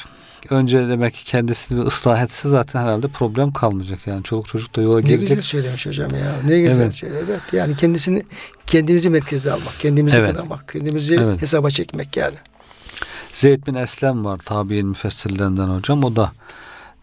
[0.51, 4.07] önce demek ki kendisini bir ıslah etse zaten herhalde problem kalmayacak.
[4.07, 5.45] Yani çoluk çocuk da yola Ne güzel girecek.
[5.45, 6.33] söylemiş hocam ya.
[6.47, 6.95] Ne güzel Evet.
[6.95, 7.09] şey.
[7.09, 7.41] Evet.
[7.53, 8.23] Yani kendisini
[8.67, 10.31] kendimizi merkeze almak, kendimizi Evet.
[10.37, 11.43] kınamak, kendimizi Evet.
[11.43, 12.37] hesaba çekmek yani.
[13.33, 16.05] Zeyd bin Eslem var tabi'in müfessirlerinden hocam.
[16.05, 16.33] O da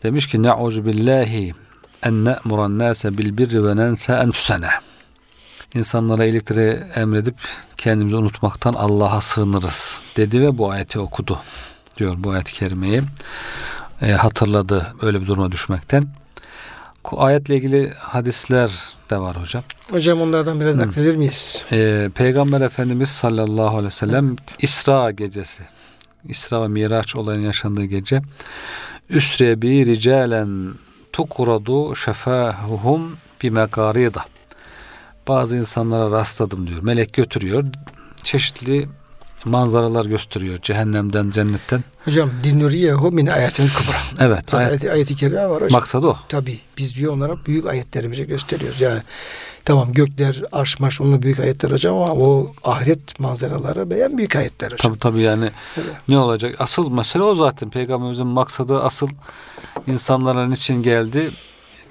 [0.04, 1.54] demiş ki Ne'uzu billahi
[2.04, 4.70] en ne'muran nase bil birri ve nense enfusene.
[5.74, 7.36] İnsanlara iyilikleri emredip
[7.78, 11.40] kendimizi unutmaktan Allah'a sığınırız dedi ve bu ayeti okudu
[12.00, 13.02] diyor bu ayet-i kerimeyi.
[14.02, 16.04] E, hatırladı öyle bir duruma düşmekten.
[17.18, 18.72] Ayetle ilgili hadisler
[19.10, 19.64] de var hocam.
[19.92, 20.80] Hocam onlardan biraz Hı.
[20.80, 21.66] nakledir miyiz?
[21.72, 25.64] Ee, Peygamber Efendimiz sallallahu aleyhi ve sellem İsra gecesi
[26.26, 28.22] İsra ve Miraç olayının yaşandığı gece
[29.10, 30.74] Üsre bi ricalen
[31.14, 34.26] tukuradu şefahuhum bi mekarida
[35.28, 36.84] bazı insanlara rastladım diyor.
[36.84, 37.64] Melek götürüyor.
[38.24, 38.90] Çeşitli
[39.46, 40.60] manzaralar gösteriyor.
[40.62, 41.84] Cehennemden, cennetten.
[42.06, 44.26] Hocam dinuriyehu min ayetin kubra.
[44.26, 44.54] Evet.
[44.54, 45.80] Ayet, ayet, ayeti kerime var hocam.
[45.80, 46.18] maksadı o.
[46.30, 48.82] Tabii biz diyor onlara büyük ayetlerimizi gösteriyoruz.
[48.82, 49.02] Yani
[49.66, 54.92] tamam gökler, arş onunla büyük ayetler hocam ama o ahiret manzaraları beğen büyük ayetler hocam.
[54.92, 55.92] Tabii tabii yani Evet.
[56.08, 56.56] ne olacak?
[56.60, 57.70] Asıl mesele o zaten.
[57.70, 59.10] Peygamberimizin maksadı asıl
[59.88, 61.30] insanların için geldi.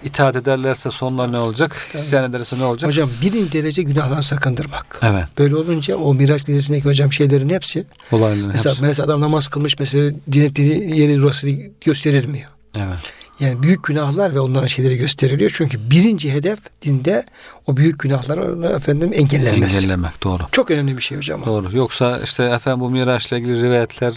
[0.04, 1.90] İtaat ederlerse sonlar ne olacak?
[1.94, 2.88] İsyan ederse ne olacak?
[2.90, 4.98] Hocam birinci derece günahdan sakındırmak.
[5.02, 5.24] Evet.
[5.38, 8.82] Böyle olunca o Miraç gecesindeki hocam şeylerin hepsi Olayların mesela, hepsi.
[8.82, 12.48] mesela adam namaz kılmış mesela dinlettiği yeri burası gösterilmiyor.
[12.76, 12.98] Evet.
[13.40, 15.50] Yani büyük günahlar ve onların şeyleri gösteriliyor.
[15.54, 17.24] Çünkü birinci hedef dinde
[17.66, 19.76] o büyük günahları efendim engellenmesi.
[19.76, 20.42] Engellemek doğru.
[20.52, 21.42] Çok önemli bir şey hocam.
[21.46, 21.76] Doğru.
[21.76, 24.14] Yoksa işte efendim bu Miraç'la ilgili rivayetler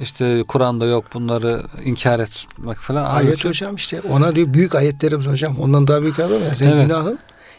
[0.00, 3.04] işte Kur'an'da yok bunları inkar etmek falan.
[3.14, 5.56] Ayet Halbuki- hocam işte ona diyor büyük ayetlerimiz hocam.
[5.60, 6.44] Ondan daha büyük ayet olur mu?
[6.46, 6.86] Yani senin Evet.
[6.86, 7.18] günahın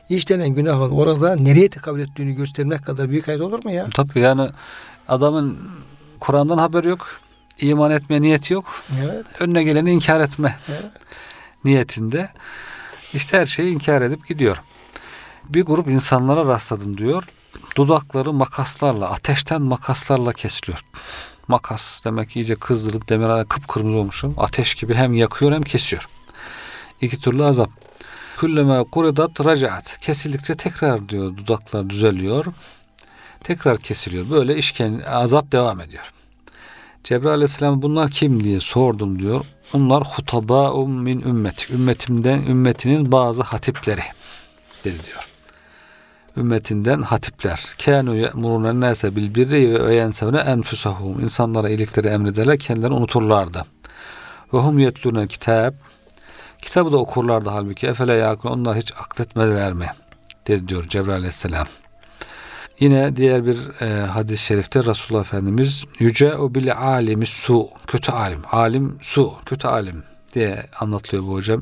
[0.10, 3.88] işlenen günahın orada nereye tekabül ettiğini göstermek kadar büyük ayet olur mu ya?
[3.93, 4.50] Tabii yani
[5.08, 5.58] adamın
[6.19, 7.08] Kur'an'dan haberi yok.
[7.62, 8.65] iman etme niyeti yok.
[9.06, 9.26] Evet.
[9.39, 10.86] Önüne geleni inkar etme Evet.
[11.63, 12.30] niyetinde.
[13.13, 14.58] işte her şeyi inkar edip gidiyor.
[15.50, 17.24] Bir grup insanlara rastladım diyor.
[17.78, 20.86] Dudakları makaslarla, ateşten makaslarla kesiliyor.
[21.47, 24.34] Makas demek iyice kızdırıp demir hala kıpkırmızı olmuşum.
[24.38, 26.10] Ateş gibi hem yakıyor hem kesiyor.
[27.01, 27.69] İki türlü azap.
[28.38, 29.99] Külleme kuridat racaat.
[29.99, 32.45] Kesildikçe tekrar diyor dudaklar düzeliyor.
[33.43, 34.29] Tekrar kesiliyor.
[34.29, 36.12] Böyle işken azap devam ediyor.
[37.03, 39.45] Cebrail aleyhisselam bunlar kim diye sordum diyor.
[39.73, 41.71] Bunlar hutabaum min ümmet.
[41.71, 44.03] Ümmetimden ümmetinin bazı hatipleri
[44.84, 45.35] dedi diyor.
[46.38, 47.60] Ümmetinden hatipler.
[47.78, 51.19] Kânû ye'murûne nâse bil birri ve yensevne enfusahum.
[51.19, 53.65] İnsanlara iyilikleri emrederler, kendilerini unuturlardı.
[54.54, 55.76] Ve hum yetlûne kitap.
[56.58, 57.88] Kitabı da okurlardı halbuki.
[57.88, 59.88] Efele yakın onlar hiç akletmediler mi?
[60.48, 61.67] Dedi diyor Cebrail aleyhisselam.
[62.80, 68.41] Yine diğer bir e, hadis-i şerifte Resulullah Efendimiz yüce o bil alimi su kötü alim
[68.52, 71.62] alim su kötü alim diye anlatılıyor bu hocam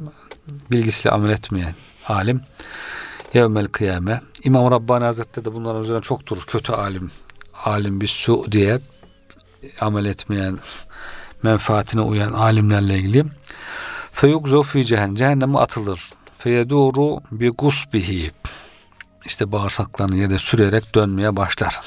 [0.72, 1.76] bilgisiyle amel etmeyen
[2.08, 2.42] alim
[3.34, 4.22] yevmel kıyame.
[4.44, 6.44] İmam Rabbani Hazretleri de bunların üzerine çok durur.
[6.48, 7.12] Kötü alim
[7.66, 8.80] alim bir su diye
[9.82, 10.58] amel etmeyen
[11.44, 13.26] menfaatine uyan alimlerle ilgili.
[14.12, 16.14] Feyugzu fi cehennem cehenneme atılır.
[16.38, 18.32] Feyeduru bi gusbihi.
[19.26, 21.82] İşte bağırsaklarını yere sürerek dönmeye başlar.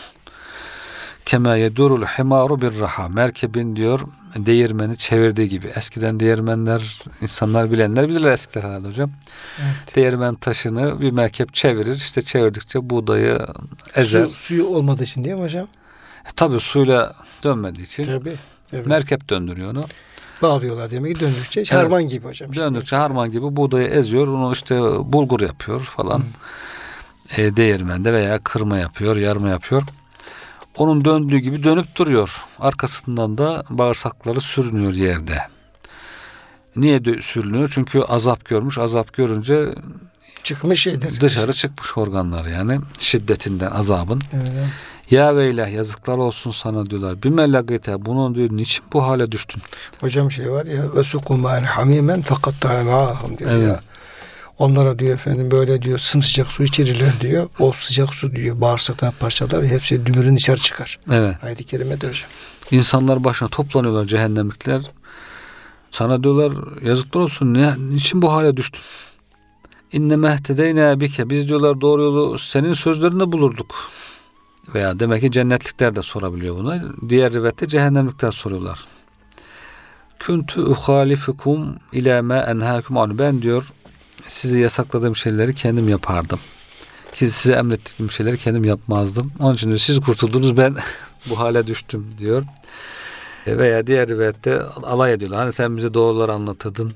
[1.24, 3.08] Kema yedurul himaru bir raha.
[3.08, 4.00] Merkebin diyor
[4.38, 5.66] değirmeni çevirdiği gibi.
[5.66, 9.10] Eskiden değirmenler insanlar bilenler bilirler eskiler herhalde hocam.
[9.58, 9.96] Evet.
[9.96, 11.96] Değirmen taşını bir merkep çevirir.
[11.96, 13.38] İşte çevirdikçe buğdayı
[13.94, 14.26] ezer.
[14.26, 15.68] Su, suyu olmadığı için değil mi hocam?
[16.24, 18.36] E, tabii suyla dönmediği için Tabii.
[18.72, 18.86] Evet.
[18.86, 19.84] merkep döndürüyor onu.
[20.42, 21.64] Bağlıyorlar demek ki döndükçe.
[21.64, 22.50] Harman gibi hocam.
[22.50, 22.62] işte.
[22.64, 24.28] Döndükçe harman gibi buğdayı eziyor.
[24.28, 24.74] Onu işte
[25.12, 26.22] bulgur yapıyor falan.
[27.36, 29.82] E, değirmende veya kırma yapıyor, yarma yapıyor.
[30.76, 32.44] Onun döndüğü gibi dönüp duruyor.
[32.58, 35.38] Arkasından da bağırsakları sürünüyor yerde.
[36.76, 37.70] Niye dö- sürünüyor?
[37.74, 38.78] Çünkü azap görmüş.
[38.78, 39.74] Azap görünce
[40.42, 41.20] Çıkmış şeyler.
[41.20, 42.80] dışarı çıkmış organlar yani.
[42.98, 44.20] Şiddetinden azabın.
[44.32, 44.52] Evet.
[45.10, 47.22] Ya veylah yazıklar olsun sana diyorlar.
[47.22, 49.62] Bir melagite bunun diyor niçin bu hale düştün?
[50.00, 52.64] Hocam şey var ya ve sukumâne hamimen fakat
[53.38, 53.68] diyor Evet.
[53.68, 53.80] ya.
[54.58, 57.48] Onlara diyor efendim böyle diyor sımsıcak su içirirler diyor.
[57.58, 60.98] O sıcak su diyor bağırsaktan parçalar ve hepsi dümürün dışarı çıkar.
[61.10, 61.36] Evet.
[61.44, 62.28] Ayet-i kerimede hocam.
[62.70, 64.82] İnsanlar başına toplanıyorlar cehennemlikler.
[65.90, 68.80] Sana diyorlar yazıklar olsun ne, niçin bu hale düştün?
[69.92, 71.30] İnne mehtedeyne bike.
[71.30, 73.74] Biz diyorlar doğru yolu senin sözlerinde bulurduk.
[74.74, 76.82] Veya demek ki cennetlikler de sorabiliyor buna.
[77.08, 78.78] Diğer rivayette cehennemlikler soruyorlar.
[80.18, 83.18] Küntü uhalifukum ila ma enhâkum anu.
[83.18, 83.72] Ben diyor
[84.28, 86.38] sizi yasakladığım şeyleri kendim yapardım.
[87.14, 89.32] Ki size emrettiğim şeyleri kendim yapmazdım.
[89.40, 90.76] Onun için diyor, siz kurtuldunuz ben
[91.30, 92.42] bu hale düştüm diyor.
[93.46, 95.40] E, Veya diğer rivayette alay ediyorlar.
[95.40, 96.94] Hani sen bize doğruları anlatırdın.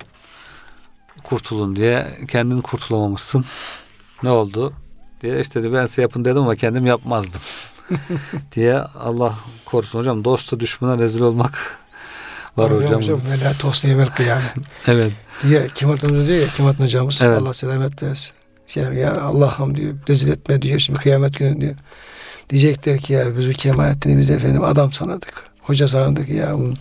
[1.25, 3.45] Kurtulun diye kendin kurtulamamışsın.
[4.23, 4.73] Ne oldu?
[5.23, 7.41] Diye işte ben size yapın dedim ama kendim yapmazdım.
[8.53, 10.25] diye Allah korusun hocam.
[10.25, 11.79] Dosta düşmana rezil olmak
[12.57, 12.97] var Hocam, hocam.
[13.19, 14.53] hocam ve la tosne evvel kıyamet.
[14.87, 15.13] Evet.
[15.43, 17.43] Diye Hocamız diyor ya Kim hocamız Evet.
[17.43, 18.33] Allah selamet versin.
[18.67, 21.75] Şey ya Allah'ım diyor rezil etme diyor şimdi kıyamet günü diyor.
[22.51, 25.33] Diyecekler ki ya biz bu Kemalettin'i biz efendim adam sanırdık.
[25.61, 26.59] Hoca sanırdık ya.
[26.59, 26.75] Bu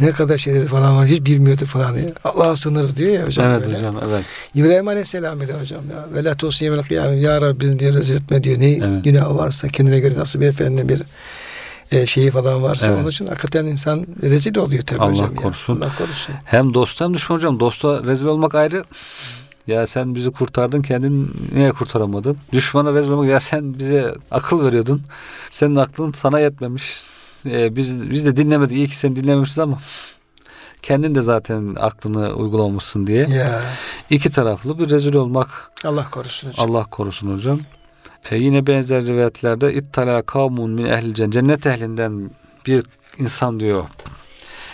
[0.00, 2.12] ne kadar şeyleri falan var hiç bilmiyorduk falan diye.
[2.24, 3.50] Allah'a sınırız diyor ya hocam.
[3.50, 3.78] Evet böyle.
[3.78, 3.94] hocam.
[4.08, 4.24] Evet.
[4.54, 6.14] İbrahim Aleyhisselam bile hocam ya.
[6.14, 7.22] Ve la tosne evvel kıyamet.
[7.22, 8.60] Ya Rabbi diyor rezil etme diyor.
[8.60, 9.04] Ne Evet.
[9.04, 11.02] günahı varsa kendine göre nasıl bir efendim bir
[11.92, 12.98] e, şeyi falan varsa Evet.
[13.00, 15.34] onun için hakikaten insan rezil oluyor tabii Allah hocam.
[15.34, 15.42] ya.
[15.42, 15.80] korusun.
[15.80, 16.34] Allah korusun.
[16.44, 17.60] Hem dost hem düşman hocam.
[17.60, 18.84] Dosta rezil olmak ayrı.
[19.66, 22.36] Ya sen bizi kurtardın kendin niye kurtaramadın?
[22.52, 25.02] Düşmana rezil olmak ya sen bize akıl veriyordun.
[25.50, 26.96] Senin aklın sana yetmemiş.
[27.46, 28.76] Ee, biz biz de dinlemedik.
[28.76, 29.78] İyi ki sen dinlememişiz ama
[30.82, 33.26] kendin de zaten aklını uygulamışsın diye.
[33.28, 33.62] Ya
[34.10, 36.70] İki taraflı bir rezil olmak Allah korusun hocam.
[36.70, 37.60] Allah korusun hocam.
[38.30, 41.32] Ee, yine benzer rivayetlerde ittala kavmun min ehlil cennet.
[41.32, 42.30] Cennet ehlinden
[42.66, 42.84] bir
[43.18, 43.84] insan diyor.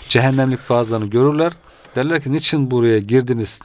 [0.08, 1.52] Cehennemlik bazılarını görürler.
[1.96, 3.60] Derler ki niçin buraya girdiniz?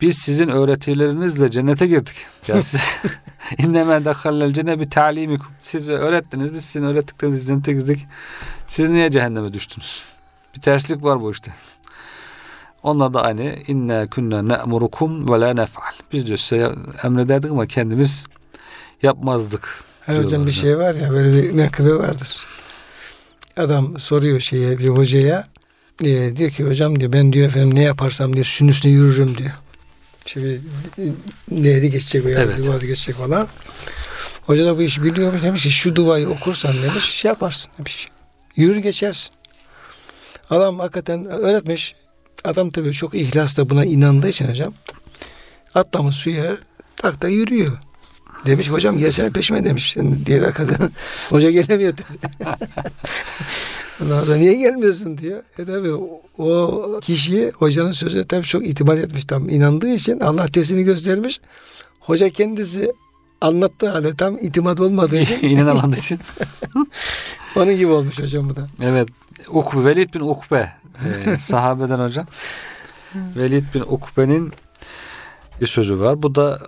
[0.00, 2.16] Biz sizin öğretilerinizle cennete girdik.
[2.48, 2.84] Ya siz
[3.58, 5.52] inneme dakhalel cenne bi ta'limikum.
[5.60, 8.06] Siz öğrettiniz biz sizin öğrettiklerinizle cennete girdik.
[8.68, 10.02] Siz niye cehenneme düştünüz?
[10.56, 11.54] Bir terslik var bu işte.
[12.82, 15.92] Onlar da aynı inna kunna ne'murukum ve la nef'al.
[16.12, 16.72] Biz diyor size
[17.04, 18.26] emrederdik ama kendimiz
[19.02, 19.84] yapmazdık.
[20.00, 22.36] Her hocam bir şey var ya böyle bir menkıbe vardır.
[23.56, 25.44] Adam soruyor şeye bir hocaya
[26.04, 29.50] e, diyor ki hocam diyor ben diyor efendim ne yaparsam diyor sünün üstüne yürürüm diyor.
[30.36, 31.12] Bir e,
[31.50, 32.66] nehri geçecek veya Evet.
[32.66, 33.48] boğazı geçecek falan.
[34.42, 38.08] Hoca da bu işi biliyor demiş ki şu duayı okursan demiş şey yaparsın demiş.
[38.56, 39.34] Yürür geçersin.
[40.50, 41.94] Adam hakikaten öğretmiş.
[42.44, 44.74] Adam tabii çok ihlasla buna inandığı için hocam
[45.74, 46.56] atlamış suya
[46.96, 47.78] tak da yürüyor.
[48.46, 49.92] Demiş hocam gelsene peşime demiş.
[49.92, 50.92] Sen diğer arkadaşın
[51.30, 52.48] hoca gelemiyor tabii.
[54.02, 55.42] Ondan sonra niye gelmiyorsun diyor.
[55.58, 55.92] E tabii
[56.38, 59.24] o, kişi hocanın sözüne tabii çok itibar etmiş.
[59.24, 61.40] Tam inandığı için Allah tesini göstermiş.
[62.00, 62.92] Hoca kendisi
[63.40, 66.18] anlattığı halde tam itimat olmadığı için İnanamadığı için.
[67.56, 68.66] onun gibi olmuş hocam bu da.
[68.82, 69.08] Evet.
[69.48, 70.72] Ukbe, Velid bin Ukbe.
[71.26, 72.26] e, sahabeden hocam.
[73.14, 74.52] Velid bin Ukbe'nin
[75.60, 76.22] bir sözü var.
[76.22, 76.60] Bu da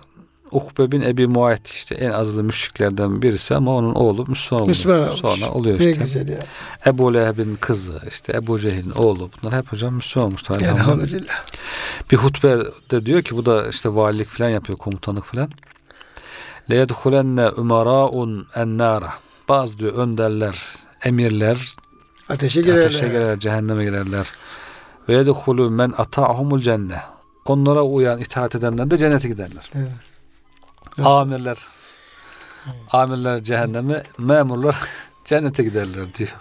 [0.51, 4.67] Ukbe bin Ebi Muayt işte en azılı müşriklerden birisi ama onun oğlu Müslüman oluyor.
[4.67, 5.19] Müslüman olmuş.
[5.19, 5.91] Sonra oluyor işte.
[5.91, 6.39] Ne güzel ya.
[6.85, 10.61] Ebu Leheb'in kızı işte Ebu Cehil'in oğlu bunlar hep hocam Müslüman olmuşlar.
[10.61, 11.45] Elhamdülillah.
[12.11, 12.57] Bir hutbe
[12.91, 15.49] de diyor ki bu da işte valilik falan yapıyor komutanlık falan.
[16.69, 19.13] Le yedhulenne umaraun ennara.
[19.49, 20.63] Bazı diyor önderler,
[21.03, 21.75] emirler
[22.29, 22.85] ateşe girerler.
[22.85, 24.27] Ateşe girerler, cehenneme girerler.
[25.09, 27.01] Ve yedhulü men ata'humul cenne.
[27.45, 29.71] Onlara uyan, itaat edenler de cennete giderler.
[29.75, 30.08] Evet.
[31.05, 31.57] Amirler
[32.91, 34.75] amirler cehenneme, memurlar
[35.25, 36.35] cennete giderler diyor.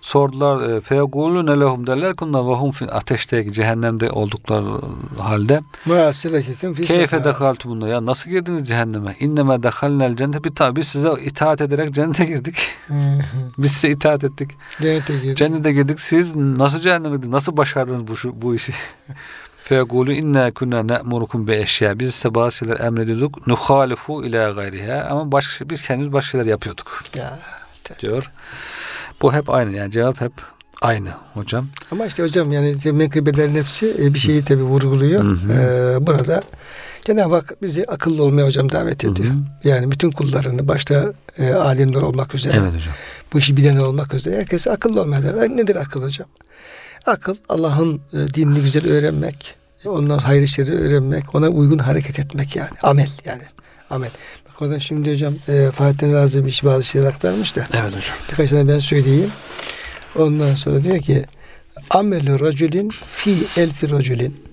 [0.00, 4.80] Sordular e, feyegulune lehum derler onlar ve hum fin ateşteki cehennemde oldukları
[5.18, 5.60] halde
[6.86, 7.24] keyfe sakar.
[7.24, 9.16] dehaltumunna ya nasıl girdiniz cehenneme?
[9.20, 12.56] İnneme dehalnel cennet bir tabi size itaat ederek cennete girdik.
[13.58, 14.50] Biz size itaat ettik.
[14.80, 15.36] Cennete girdi.
[15.36, 16.00] Cennete girdik.
[16.00, 17.32] Siz nasıl cehenneme girdiniz?
[17.32, 18.72] Nasıl başardınız bu, şu- bu işi?
[19.70, 21.98] Feyegulu inna kunna ne'murukum bi eşya.
[21.98, 23.46] Biz size bazı şeyler emrediyorduk.
[23.46, 25.06] Nuhalifu ila gayriha.
[25.10, 27.38] Ama başka, biz kendimiz başka şeyler yapıyorduk Ya.
[28.00, 28.30] diyor.
[29.22, 29.76] Bu hep aynı.
[29.76, 30.32] Yani cevap hep
[30.82, 31.68] aynı hocam.
[31.92, 35.24] Ama işte hocam yani menkıbelerin hepsi e, bir şeyi tabi vurguluyor.
[35.24, 35.52] Hı hı.
[35.52, 36.42] Ee, burada
[37.04, 39.12] Cenab-ı Hak bizi akıllı olmaya hocam davet Hı hı.
[39.12, 39.34] ediyor.
[39.64, 42.94] Yani bütün kullarını başta e, alimler olmak üzere, Evet hocam.
[43.32, 46.28] bu işi bilen olmak üzere herkes akıllı olmaya davet Nedir akıl hocam?
[47.06, 49.54] Akıl Allah'ın e, dinini güzel öğrenmek,
[49.86, 52.70] ondan hayır işleri öğrenmek, ona uygun hareket etmek yani.
[52.82, 53.42] Amel yani.
[53.90, 54.10] Amel.
[54.48, 57.66] Bak orada şimdi hocam e, Fatih Razi bir bazı şeyler aktarmış da.
[57.72, 58.16] Evet hocam.
[58.30, 59.30] Birkaç tane ben söyleyeyim.
[60.18, 61.24] Ondan sonra diyor ki
[61.90, 64.44] amelü racülin fi elfi racülin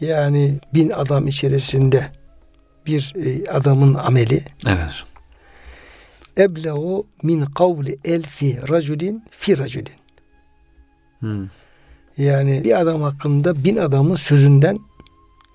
[0.00, 2.10] yani bin adam içerisinde
[2.86, 4.94] bir e, adamın ameli Evet.
[6.38, 9.92] ebleğu min kavli elfi racülin fi racülin
[11.20, 11.48] Hı.
[12.18, 14.78] yani bir adam hakkında bin adamın sözünden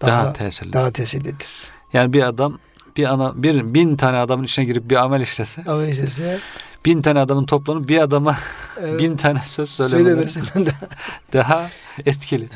[0.02, 0.74] Daha, daha, tesirli.
[0.74, 1.70] daha tesirlidir.
[1.94, 2.60] Yani bir adam
[2.98, 6.40] bir ana bir bin tane adamın içine girip bir amel işlese Ama işte
[6.86, 8.38] bin tane adamın toplanıp bir adama
[8.84, 10.72] e, bin tane söz söylemesinden de
[11.34, 11.70] daha
[12.06, 12.50] etkili.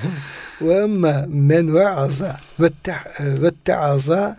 [0.62, 2.40] Ve emme men ve'aza
[3.40, 4.38] ve te'aza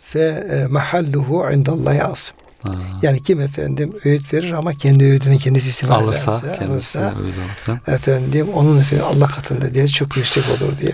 [0.00, 0.20] fe
[0.50, 2.36] e, mahalluhu indallahi asım.
[2.62, 2.72] Ha.
[3.02, 8.48] Yani kim efendim öğüt verir ama kendi öğütüne kendisi istifade alırsa ederse, kendisi alırsa, efendim
[8.54, 10.92] onun efendim Allah katında diye çok yüksek olur diye.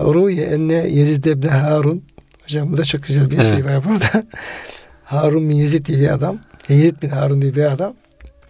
[0.00, 2.04] Ruye enne Yezid ibn Harun
[2.42, 3.46] hocam bu da çok güzel bir Evet.
[3.46, 4.24] şey var burada.
[5.04, 6.38] Harun bin Yezid diye bir adam.
[6.68, 7.94] Yezid bin Harun diye bir adam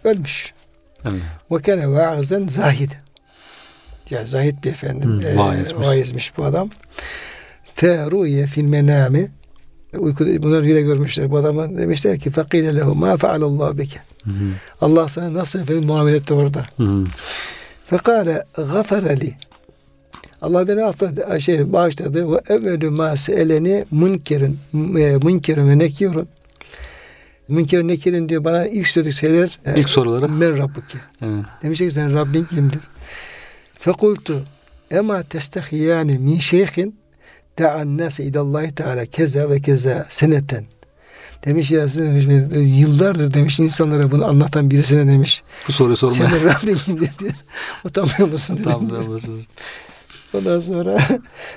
[0.03, 0.53] ölmüş.
[1.51, 2.91] Ve kene vaazan zahid.
[4.09, 5.09] Ya zahid bir efendim.
[5.09, 5.87] Hmm, eee, vaizmiş.
[5.87, 6.69] vaizmiş bu adam.
[7.75, 9.31] Fe ruye fil menami.
[9.97, 11.31] Uykuda bunlar rüya görmüşler.
[11.31, 13.99] Bu adama demişler ki fakile lehu ma faalallahu bike.
[14.81, 16.65] Allah sana nasıl efendim muamele etti orada.
[17.85, 19.33] Fekale gafere li.
[20.41, 22.31] Allah beni affetti, şey bağışladı.
[22.31, 26.27] Ve evvelü ma seeleni münkerin, e, münkerin ve nekirun.
[27.47, 29.59] Münkerin nekirin diyor bana ilk söylediği şeyler.
[29.65, 30.29] e, İlk soruları.
[30.29, 30.97] Men Rabbuki.
[31.21, 31.45] Evet.
[31.63, 32.81] Demişler ki sen Rabbin kimdir?
[33.79, 34.43] Fekultu
[34.91, 36.95] ema testehiyani min şeyhin
[37.59, 40.65] da'an nase idallahi teala keza ve keza seneten.
[41.45, 42.25] Demiş ya siz demiş,
[42.79, 45.43] yıllardır demiş insanlara bunu anlatan birisine demiş.
[45.67, 47.31] Bu soruyu sormaya Senin Rabbin kimdir diye.
[47.83, 49.47] Utanmıyor musun tam musunuz?
[50.33, 50.97] Ondan sonra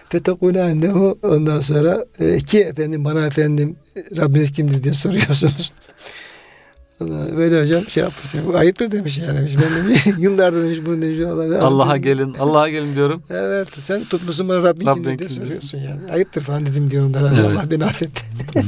[0.09, 3.77] fetekule annehu ondan sonra e, ki efendim bana efendim
[4.17, 5.73] Rabbiniz kimdir diye soruyorsunuz.
[7.37, 8.47] Böyle hocam şey yapmış.
[8.47, 9.53] Bu ayıptır demiş ya demiş.
[9.63, 11.19] Ben demiş, yıllardır demiş bunu demiş.
[11.21, 13.23] Allah- Allah'a gelin, Allah'a gelin diyorum.
[13.31, 16.13] Evet sen tutmuşsun bana Rabbin, Rabbin kimdir diye soruyorsun yani.
[16.13, 17.31] Ayıptır falan dedim diyor onlara.
[17.35, 17.57] Evet.
[17.59, 18.23] Allah beni affetti.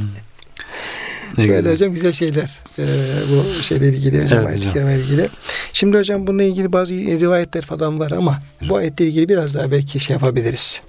[1.37, 1.71] Ne Böyle güzel.
[1.71, 2.59] hocam güzel şeyler.
[2.79, 2.83] Ee,
[3.31, 4.89] bu şeyle ilgili hocam Evet hocam.
[4.89, 5.29] ilgili.
[5.73, 9.99] Şimdi hocam bununla ilgili bazı rivayetler falan var ama bu ayetle ilgili biraz daha belki
[9.99, 10.81] şey yapabiliriz.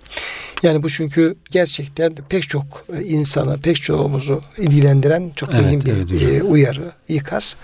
[0.62, 6.12] Yani bu çünkü gerçekten pek çok insanı, pek çoğumuzu ilgilendiren çok Evet, mühim bir evet
[6.12, 6.34] hocam.
[6.34, 7.56] e, uyarı, ikaz.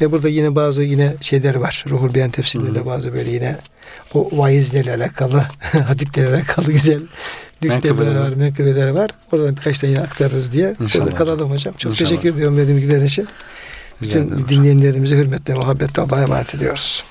[0.00, 1.84] E burada yine bazı yine şeyler var.
[1.90, 3.56] Ruhul Beyan tefsirinde de bazı böyle yine
[4.14, 7.00] o vaizlerle alakalı, hatiplerle alakalı güzel
[7.70, 9.10] nükteler Menkıbeler var, menkıbeler var.
[9.32, 10.74] Oradan birkaç tane aktarırız diye.
[10.80, 11.74] İnşallah kalalım hocam.
[11.78, 12.10] Çok İnşallah.
[12.10, 13.28] teşekkür ediyorum verdiğim bilgiler için.
[14.02, 17.04] Bütün dinleyenlerimize hürmetle, muhabbetle Allah'a emanet ediyoruz.